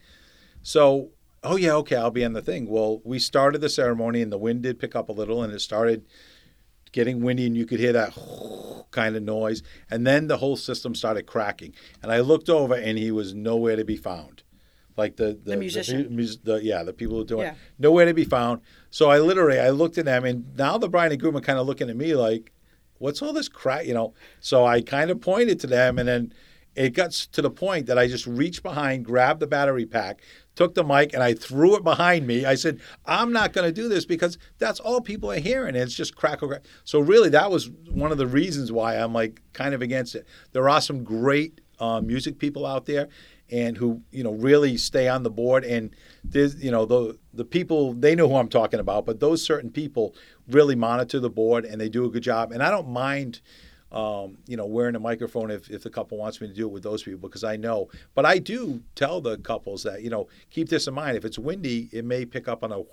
[0.64, 1.10] So
[1.44, 2.68] oh yeah, okay, I'll be on the thing.
[2.68, 5.60] Well, we started the ceremony and the wind did pick up a little and it
[5.60, 6.06] started
[6.92, 8.14] getting windy and you could hear that
[8.92, 11.74] kind of noise and then the whole system started cracking
[12.04, 14.44] and i looked over and he was nowhere to be found
[14.98, 16.04] like the the, The musician?
[16.04, 17.54] the, mus- the- yeah the people who do it Yeah.
[17.80, 21.12] nowhere to be found so i literally i looked at them and now the Brian
[21.14, 22.52] and groom are kind of looking at me like
[22.98, 26.34] what's all this crap?" you know so i kind of pointed to them and then
[26.76, 30.22] it got to the point that i just reached behind grabbed the battery pack
[30.56, 32.46] took the mic and i threw it behind me.
[32.46, 35.96] I said i'm not going to do this because that's all people are hearing it's
[35.96, 36.64] just crackle crack.
[36.84, 40.26] So really that was one of the reasons why i'm like kind of against it.
[40.52, 43.10] There are some great uh, music people out there
[43.50, 47.44] and who you know really stay on the board and there's you know the the
[47.44, 50.16] people they know who I'm talking about but those certain people
[50.48, 52.52] really monitor the board and they do a good job.
[52.52, 53.42] And I don't mind
[53.92, 56.72] um, you know wearing a microphone if, if the couple wants me to do it
[56.72, 60.28] with those people because I know but I do tell the couples that you know
[60.50, 62.84] keep this in mind if it's windy it may pick up on a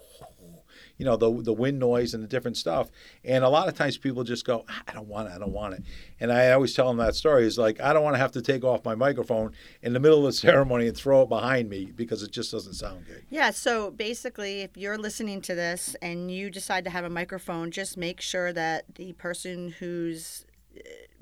[0.99, 2.91] you know the the wind noise and the different stuff.
[3.25, 5.53] And a lot of times people just go, "Ah, I don't want it, I don't
[5.53, 5.83] want it.
[6.21, 8.43] And I always tell them that story is like I don't want to have to
[8.43, 11.87] take off my microphone in the middle of the ceremony and throw it behind me
[11.87, 13.25] because it just doesn't sound good.
[13.31, 17.71] Yeah, so basically, if you're listening to this and you decide to have a microphone,
[17.71, 20.45] just make sure that the person who's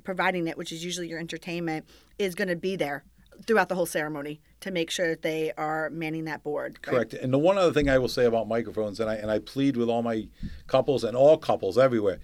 [0.04, 1.86] providing it, which is usually your entertainment,
[2.18, 3.04] is going to be there
[3.46, 6.78] throughout the whole ceremony to make sure that they are manning that board.
[6.86, 6.92] right?
[6.94, 7.14] Correct.
[7.14, 9.76] And the one other thing I will say about microphones, and I and I plead
[9.76, 10.28] with all my
[10.66, 12.18] couples and all couples everywhere,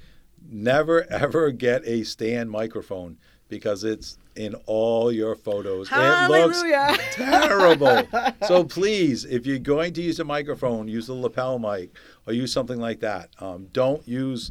[0.49, 3.19] never ever get a stand microphone
[3.49, 5.91] because it's in all your photos.
[5.91, 6.87] Hallelujah.
[6.89, 8.03] It looks terrible.
[8.47, 11.91] so please, if you're going to use a microphone, use a lapel mic
[12.27, 13.29] or use something like that.
[13.41, 14.51] Um, don't use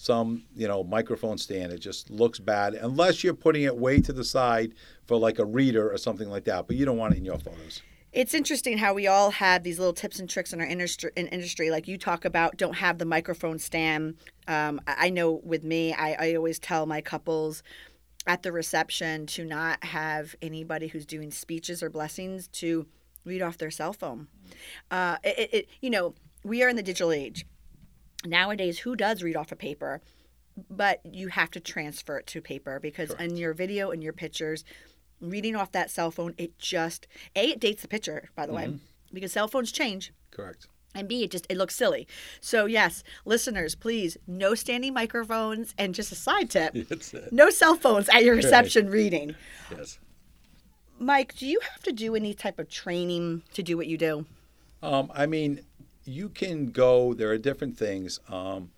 [0.00, 1.72] some you know microphone stand.
[1.72, 4.72] It just looks bad unless you're putting it way to the side
[5.06, 6.66] for like a reader or something like that.
[6.66, 7.82] But you don't want it in your photos.
[8.12, 11.12] It's interesting how we all have these little tips and tricks in our industry.
[11.16, 14.16] In industry, like you talk about, don't have the microphone stand.
[14.48, 17.62] Um, I know with me, I, I always tell my couples
[18.26, 22.86] at the reception to not have anybody who's doing speeches or blessings to
[23.24, 24.26] read off their cell phone.
[24.90, 27.46] Uh, it- it, you know, we are in the digital age
[28.24, 28.80] nowadays.
[28.80, 30.00] Who does read off a paper?
[30.68, 34.64] But you have to transfer it to paper because in your video and your pictures,
[35.20, 37.06] reading off that cell phone, it just
[37.36, 38.28] a it dates the picture.
[38.34, 38.74] By the way,
[39.12, 40.66] because cell phones change Correct.
[40.94, 42.06] and b it just it looks silly
[42.40, 46.74] so yes listeners please no standing microphones and just a side tip
[47.32, 49.34] no cell phones at your reception reading
[49.70, 49.98] Yes.
[50.98, 54.26] mike do you have to do any type of training to do what you do
[54.82, 55.60] Um, I mean,
[56.10, 57.14] you can go.
[57.14, 58.18] There are different things.
[58.28, 58.70] Um,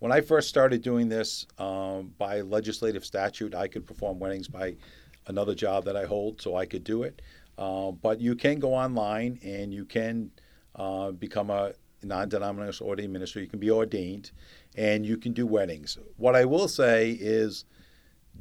[0.00, 4.76] when I first started doing this um, by legislative statute, I could perform weddings by
[5.26, 7.22] another job that I hold, so I could do it.
[7.58, 10.30] Um, but you can go online and you can
[10.74, 13.40] uh, become a non-denominational ordained minister.
[13.40, 14.30] You can be ordained,
[14.76, 15.98] and you can do weddings.
[16.16, 17.66] What I will say is,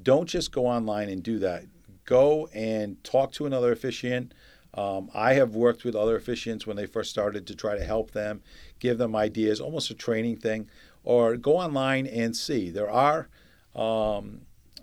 [0.01, 1.65] don't just go online and do that.
[2.05, 4.33] Go and talk to another officiant.
[4.73, 8.11] Um, I have worked with other officiants when they first started to try to help
[8.11, 8.41] them,
[8.79, 10.67] give them ideas, almost a training thing,
[11.03, 12.69] or go online and see.
[12.69, 13.29] There are,
[13.75, 14.41] um,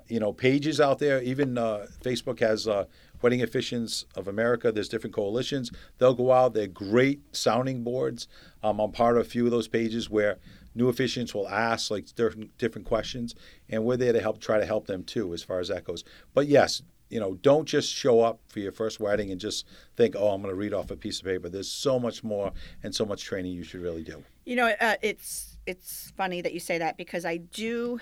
[0.09, 1.23] you know, pages out there.
[1.23, 2.87] Even uh, Facebook has uh,
[3.23, 4.71] Wedding Officiants of America.
[4.71, 5.71] There's different coalitions.
[5.99, 6.55] They'll go out.
[6.55, 8.29] They're great sounding boards.
[8.63, 10.39] Um, I'm part of a few of those pages where
[10.75, 13.35] new officiants will ask like different different questions,
[13.69, 16.05] and we're there to help try to help them too, as far as that goes.
[16.35, 20.15] But yes, you know, don't just show up for your first wedding and just think,
[20.17, 21.49] oh, I'm going to read off a piece of paper.
[21.49, 22.53] There's so much more
[22.83, 24.25] and so much training you should really do.
[24.45, 28.01] You know, uh, it's it's funny that you say that because I do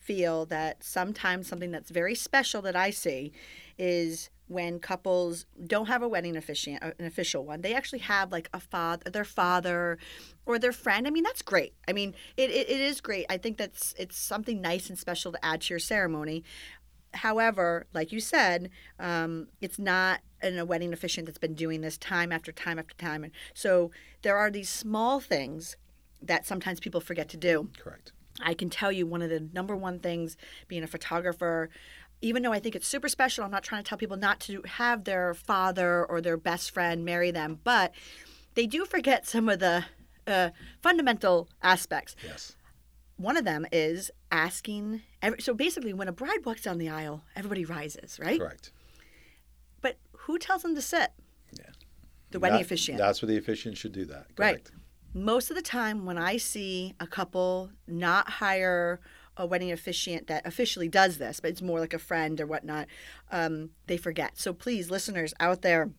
[0.00, 3.32] feel that sometimes something that's very special that I see
[3.76, 8.48] is when couples don't have a wedding officiant, an official one, they actually have like
[8.54, 9.98] a father, their father,
[10.46, 11.06] or their friend.
[11.06, 11.74] I mean, that's great.
[11.86, 13.26] I mean, it, it, it is great.
[13.28, 16.42] I think that's it's something nice and special to add to your ceremony.
[17.14, 21.98] However, like you said, um, it's not an, a wedding officiant that's been doing this
[21.98, 23.90] time after time after time, and so
[24.22, 25.76] there are these small things
[26.20, 27.70] that sometimes people forget to do.
[27.78, 28.12] Correct.
[28.40, 30.36] I can tell you one of the number one things
[30.68, 31.70] being a photographer,
[32.20, 34.62] even though I think it's super special, I'm not trying to tell people not to
[34.62, 37.92] have their father or their best friend marry them, but
[38.54, 39.84] they do forget some of the
[40.26, 40.50] uh,
[40.82, 42.16] fundamental aspects.
[42.24, 42.56] Yes.
[43.16, 45.02] One of them is asking.
[45.20, 48.38] Every, so basically, when a bride walks down the aisle, everybody rises, right?
[48.40, 48.72] Correct.
[49.80, 51.10] But who tells them to sit?
[51.52, 51.66] Yeah.
[52.30, 52.98] The wedding That- officiant.
[52.98, 54.26] That's where the officiant should do that.
[54.36, 54.68] Right.
[55.14, 59.00] Most of the time when I see a couple not hire
[59.36, 62.88] a wedding officiant that officially does this, but it's more like a friend or whatnot,
[63.30, 64.36] um, they forget.
[64.38, 65.90] So please, listeners out there,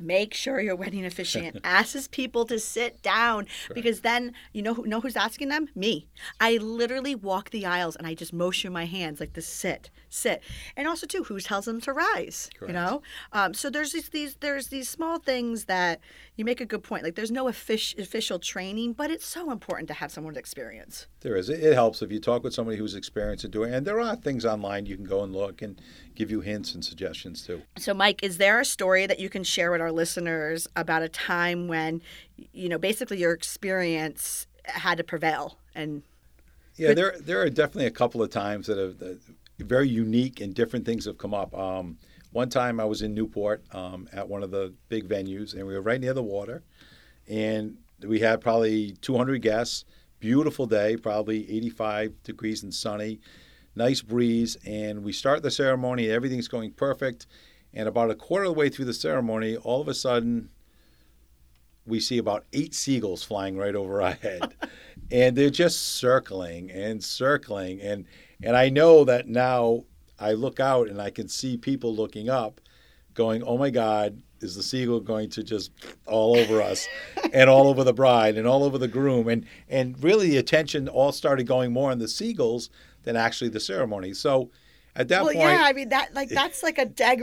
[0.00, 4.86] make sure your wedding officiant asks people to sit down because then you know who
[4.86, 5.68] know who's asking them?
[5.74, 6.06] Me.
[6.40, 10.42] I literally walk the aisles and I just motion my hands like to sit, sit,
[10.76, 12.50] and also too, who tells them to rise?
[12.56, 12.68] Correct.
[12.70, 16.00] You know, um, so there's these, these there's these small things that
[16.36, 17.02] you make a good point.
[17.02, 21.06] Like there's no offic- official training, but it's so important to have someone's experience.
[21.20, 21.48] There is.
[21.48, 23.72] It it helps if you talk with somebody who's experienced in doing.
[23.72, 25.80] And there are things online you can go and look and
[26.14, 27.62] give you hints and suggestions too.
[27.78, 31.08] So, Mike, is there a story that you can share with our listeners about a
[31.08, 32.02] time when,
[32.52, 35.58] you know, basically your experience had to prevail?
[35.74, 36.02] And
[36.76, 39.20] Yeah, there there are definitely a couple of times that have that
[39.58, 41.56] very unique and different things have come up.
[41.56, 41.98] Um,
[42.32, 45.74] one time I was in Newport um, at one of the big venues, and we
[45.74, 46.62] were right near the water,
[47.28, 49.84] and we had probably 200 guests.
[50.18, 53.20] Beautiful day, probably 85 degrees and sunny,
[53.74, 56.08] nice breeze, and we start the ceremony.
[56.08, 57.26] Everything's going perfect,
[57.74, 60.50] and about a quarter of the way through the ceremony, all of a sudden,
[61.86, 64.54] we see about eight seagulls flying right over our head.
[65.10, 67.82] And they're just circling and circling.
[67.82, 68.06] And
[68.42, 69.84] and I know that now
[70.18, 72.62] I look out and I can see people looking up
[73.12, 75.70] going oh my god is the seagull going to just
[76.06, 76.88] all over us
[77.32, 79.28] and all over the bride and all over the groom?
[79.28, 82.70] And and really the attention all started going more on the seagulls
[83.02, 84.14] than actually the ceremony.
[84.14, 84.50] So
[84.94, 87.22] at that well, point yeah, I mean that like that's like a dead,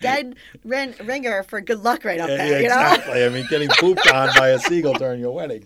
[0.00, 2.46] dead rin- ringer for good luck right up Yeah, there.
[2.46, 2.80] yeah, you know?
[2.94, 3.24] exactly.
[3.24, 5.64] I mean, getting pooped on by a seagull during your wedding.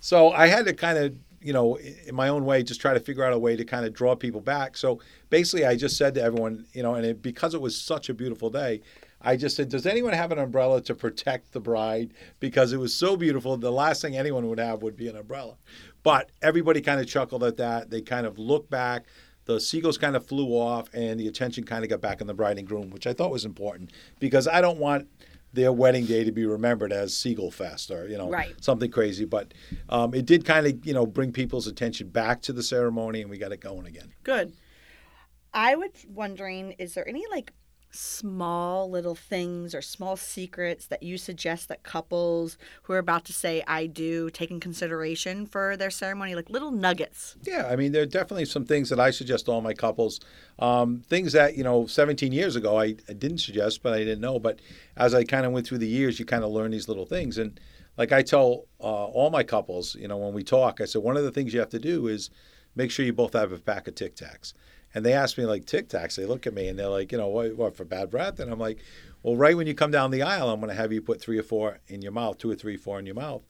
[0.00, 3.00] So I had to kind of, you know, in my own way, just try to
[3.00, 4.76] figure out a way to kind of draw people back.
[4.76, 8.08] So basically, I just said to everyone, you know, and it, because it was such
[8.08, 8.80] a beautiful day,
[9.20, 12.94] I just said, "Does anyone have an umbrella to protect the bride?" Because it was
[12.94, 13.56] so beautiful.
[13.56, 15.56] The last thing anyone would have would be an umbrella.
[16.04, 17.90] But everybody kind of chuckled at that.
[17.90, 19.06] They kind of looked back.
[19.48, 22.34] The seagulls kind of flew off, and the attention kind of got back on the
[22.34, 23.90] bride and groom, which I thought was important
[24.20, 25.08] because I don't want
[25.54, 28.54] their wedding day to be remembered as Seagull Fest or you know Right.
[28.62, 29.24] something crazy.
[29.24, 29.54] But
[29.88, 33.30] um, it did kind of you know bring people's attention back to the ceremony, and
[33.30, 34.12] we got it going again.
[34.22, 34.52] Good.
[35.54, 37.54] I was wondering, is there any like
[37.90, 43.32] small little things or small secrets that you suggest that couples who are about to
[43.32, 47.36] say I do take in consideration for their ceremony, like little nuggets?
[47.42, 50.20] Yeah, I mean, there are definitely some things that I suggest to all my couples.
[50.58, 54.20] Um, things that, you know, 17 years ago I, I didn't suggest, but I didn't
[54.20, 54.38] know.
[54.38, 54.60] But
[54.96, 57.38] as I kind of went through the years, you kind of learn these little things.
[57.38, 57.58] And
[57.96, 61.16] like I tell uh, all my couples, you know, when we talk, I said, one
[61.16, 62.30] of the things you have to do is
[62.76, 64.52] make sure you both have a pack of Tic Tacs.
[64.98, 66.16] And they ask me, like, Tic Tacs.
[66.16, 68.40] They look at me and they're like, you know, what, what for bad breath?
[68.40, 68.80] And I'm like,
[69.22, 71.38] well, right when you come down the aisle, I'm going to have you put three
[71.38, 73.46] or four in your mouth, two or three, four in your mouth.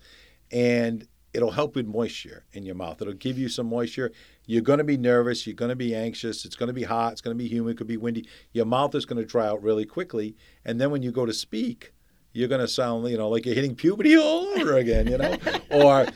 [0.53, 3.01] And it'll help with moisture in your mouth.
[3.01, 4.13] It'll give you some moisture.
[4.45, 5.47] You're going to be nervous.
[5.47, 6.45] You're going to be anxious.
[6.45, 7.13] It's going to be hot.
[7.13, 7.77] It's going to be humid.
[7.77, 8.29] It could be windy.
[8.53, 10.37] Your mouth is going to dry out really quickly.
[10.67, 11.95] And then when you go to speak,
[12.35, 15.35] you're going to sound, you know, like you're hitting puberty all over again, you know,
[15.71, 16.07] or,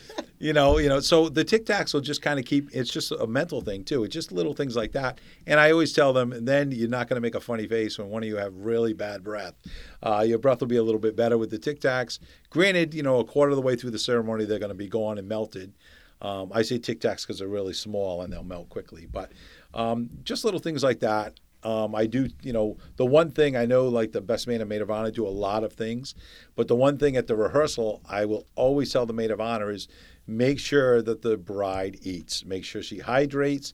[0.43, 0.99] you know, you know.
[0.99, 2.69] So the Tic Tacs will just kind of keep.
[2.71, 4.03] It's just a mental thing too.
[4.03, 5.19] It's just little things like that.
[5.47, 7.97] And I always tell them, and then you're not going to make a funny face
[7.97, 9.55] when one of you have really bad breath.
[10.01, 12.19] Uh, your breath will be a little bit better with the Tic Tacs.
[12.49, 14.89] Granted, you know, a quarter of the way through the ceremony, they're going to be
[14.89, 15.73] gone and melted.
[16.21, 19.07] Um, I say Tic Tacs because they're really small and they'll melt quickly.
[19.11, 19.31] But
[19.73, 23.65] um, just little things like that Um, I do, you know, the one thing I
[23.65, 26.13] know, like the best man and maid of honor, do a lot of things,
[26.55, 29.71] but the one thing at the rehearsal, I will always tell the maid of honor
[29.71, 29.87] is
[30.27, 33.73] make sure that the bride eats, make sure she hydrates.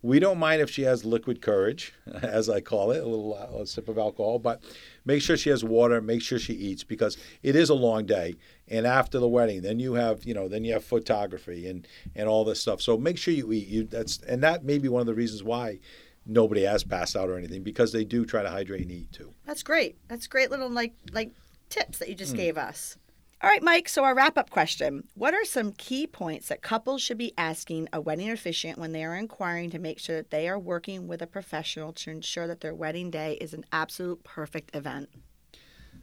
[0.00, 1.92] We don't mind if she has liquid courage,
[2.22, 4.62] as I call it, a little uh, a sip of alcohol, but
[5.04, 8.36] make sure she has water, make sure she eats because it is a long day.
[8.68, 12.28] And after the wedding, then you have, you know, then you have photography and and
[12.28, 12.80] all this stuff.
[12.80, 13.66] So make sure you eat.
[13.66, 15.80] You that's and that may be one of the reasons why
[16.24, 19.34] nobody has passed out or anything because they do try to hydrate and eat too.
[19.46, 19.96] That's great.
[20.06, 21.32] That's great little like like
[21.70, 22.38] tips that you just mm.
[22.38, 22.96] gave us.
[23.40, 23.88] All right, Mike.
[23.88, 27.88] So, our wrap up question What are some key points that couples should be asking
[27.92, 31.22] a wedding officiant when they are inquiring to make sure that they are working with
[31.22, 35.08] a professional to ensure that their wedding day is an absolute perfect event?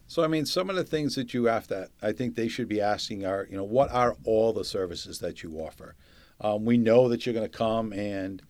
[0.06, 2.68] So, I mean, some of the things that you have to, I think they should
[2.68, 5.94] be asking are, you know, what are all the services that you offer?
[6.40, 8.40] Um, we know that you're going to come and,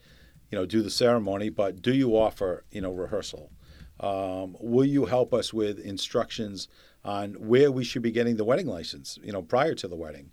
[0.53, 3.51] you know, do the ceremony, but do you offer, you know, rehearsal?
[3.99, 6.69] Um, will you help us with instructions
[7.07, 10.33] on where we should be getting the wedding license, you know, prior to the wedding?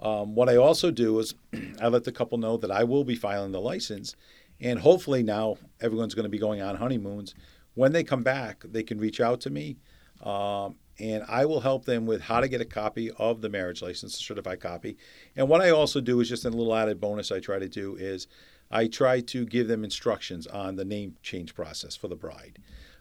[0.00, 1.34] Um, what I also do is
[1.80, 4.14] I let the couple know that I will be filing the license,
[4.60, 7.34] and hopefully now everyone's going to be going on honeymoons.
[7.74, 9.76] When they come back, they can reach out to me,
[10.22, 13.82] um, and I will help them with how to get a copy of the marriage
[13.82, 14.96] license, a certified copy.
[15.34, 17.96] And what I also do is just a little added bonus I try to do
[17.96, 18.28] is
[18.70, 22.58] I try to give them instructions on the name change process for the bride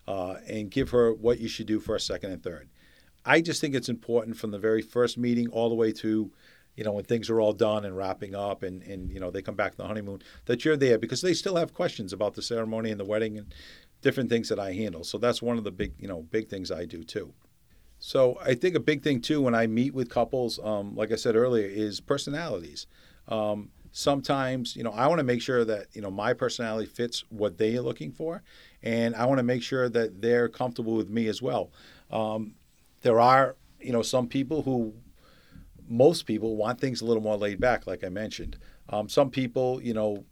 [0.07, 2.69] uh, and give her what you should do for a second and third.
[3.25, 6.31] I just think it's important from the very first meeting all the way to,
[6.75, 9.41] you know, when things are all done and wrapping up and, and you know, they
[9.41, 12.41] come back from the honeymoon, that you're there because they still have questions about the
[12.41, 13.53] ceremony and the wedding and
[14.01, 15.03] different things that I handle.
[15.03, 17.33] So that's one of the big, you know, big things I do too.
[17.97, 21.15] So I think a big thing too when I meet with couples, um, like I
[21.15, 22.85] said earlier, is personalities.
[23.27, 27.23] Um, sometimes, you know, I want to make sure that, you know, my personality fits
[27.29, 28.43] what they are looking for
[28.83, 31.71] and I want to make sure that they're comfortable with me as well.
[32.11, 32.53] Um,
[33.05, 34.91] there are, you know, some people who,
[35.87, 38.57] most people want things a little more laid back, like I mentioned.
[38.89, 40.25] Um, some people, you know,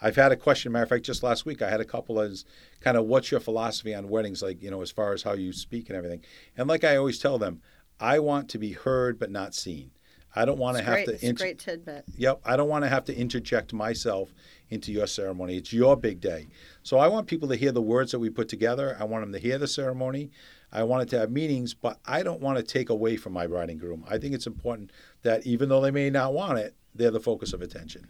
[0.00, 0.70] I've had a question.
[0.70, 2.44] Matter of fact, just last week I had a couple as
[2.80, 5.52] kind of what's your philosophy on weddings, like you know, as far as how you
[5.52, 6.22] speak and everything.
[6.56, 7.60] And like I always tell them,
[7.98, 9.90] I want to be heard but not seen.
[10.34, 11.06] I don't want to have great.
[11.06, 11.12] to.
[11.14, 12.04] It's inter- great tidbit.
[12.16, 14.32] Yep, I don't want to have to interject myself
[14.70, 15.56] into your ceremony.
[15.56, 16.46] It's your big day.
[16.84, 18.96] So I want people to hear the words that we put together.
[18.98, 20.30] I want them to hear the ceremony.
[20.72, 23.70] I wanted to have meanings, but I don't want to take away from my bride
[23.70, 24.04] and groom.
[24.08, 24.90] I think it's important
[25.22, 28.06] that even though they may not want it, they're the focus of attention.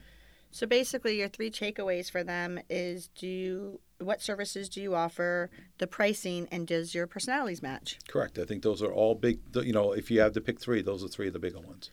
[0.51, 5.51] So basically, your three takeaways for them is: do you, what services do you offer,
[5.79, 7.99] the pricing, and does your personalities match?
[8.07, 8.39] Correct.
[8.39, 9.41] I think those are all big.
[9.55, 11.91] You know, if you have to pick three, those are three of the bigger ones.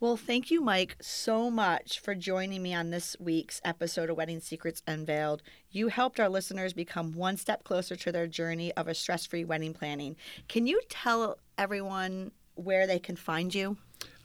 [0.00, 4.38] Well, thank you, Mike, so much for joining me on this week's episode of Wedding
[4.38, 5.42] Secrets Unveiled.
[5.72, 9.44] You helped our listeners become one step closer to their journey of a stress free
[9.44, 10.14] wedding planning.
[10.46, 13.76] Can you tell everyone where they can find you?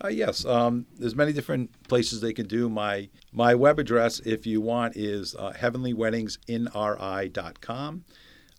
[0.04, 2.70] Uh, yes, um, there's many different places they can do.
[2.70, 8.06] My my web address, if you want, is uh, heavenlyweddingsnri.com.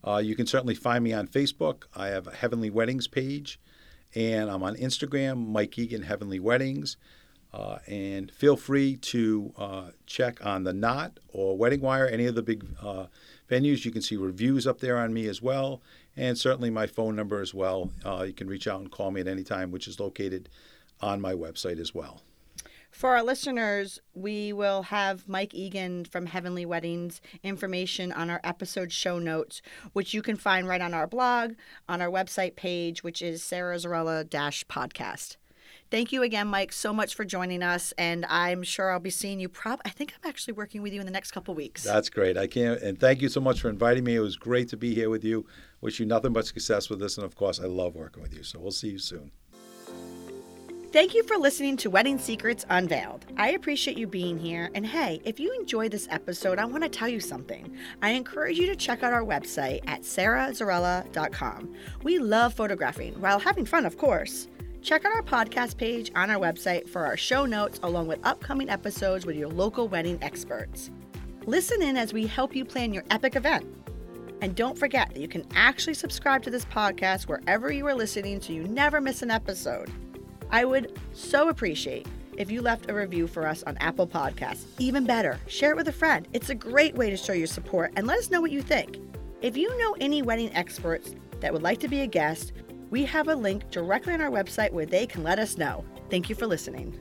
[0.05, 1.85] Uh, you can certainly find me on Facebook.
[1.95, 3.61] I have a Heavenly Weddings page.
[4.15, 6.97] And I'm on Instagram, Mike Egan Heavenly Weddings.
[7.53, 12.35] Uh, and feel free to uh, check on the Knot or Wedding Wire, any of
[12.35, 13.07] the big uh,
[13.49, 13.85] venues.
[13.85, 15.81] You can see reviews up there on me as well,
[16.17, 17.93] and certainly my phone number as well.
[18.05, 20.49] Uh, you can reach out and call me at any time, which is located
[21.01, 22.23] on my website as well.
[22.95, 28.93] For our listeners, we will have Mike Egan from Heavenly Weddings information on our episode
[28.93, 29.63] show notes,
[29.95, 31.55] which you can find right on our blog,
[31.89, 34.25] on our website page, which is Sarah Zarella
[34.69, 35.39] podcast.
[35.91, 39.41] Thank you again, Mike, so much for joining us, and I'm sure I'll be seeing
[39.41, 39.49] you.
[39.49, 41.83] Prob, I think I'm actually working with you in the next couple weeks.
[41.83, 42.39] That's great.
[42.39, 44.15] I can't, and thank you so much for inviting me.
[44.15, 45.47] It was great to be here with you.
[45.81, 48.45] Wish you nothing but success with this, and of course, I love working with you.
[48.45, 49.33] So we'll see you soon.
[50.95, 53.27] Thank you for listening to Wedding Secrets Unveiled.
[53.37, 54.71] I appreciate you being here.
[54.77, 57.77] And hey, if you enjoyed this episode, I want to tell you something.
[58.01, 61.75] I encourage you to check out our website at sarahzarella.com.
[62.05, 64.47] We love photographing while having fun, of course.
[64.83, 68.71] Check out our podcast page on our website for our show notes along with upcoming
[68.71, 70.93] episodes with your local wedding experts.
[71.45, 73.67] Listen in as we help you plan your epic event.
[74.43, 78.41] And don't forget that you can actually subscribe to this podcast wherever you are listening
[78.41, 79.91] so you never miss an episode.
[80.55, 84.67] I would so appreciate if you left a review for us on Apple Podcasts.
[84.79, 86.29] Even better, share it with a friend.
[86.33, 89.01] It's a great way to show your support and let us know what you think.
[89.43, 92.53] If you know any wedding experts that would like to be a guest,
[92.89, 95.85] we have a link directly on our website where they can let us know.
[96.09, 96.97] Thank you for listening.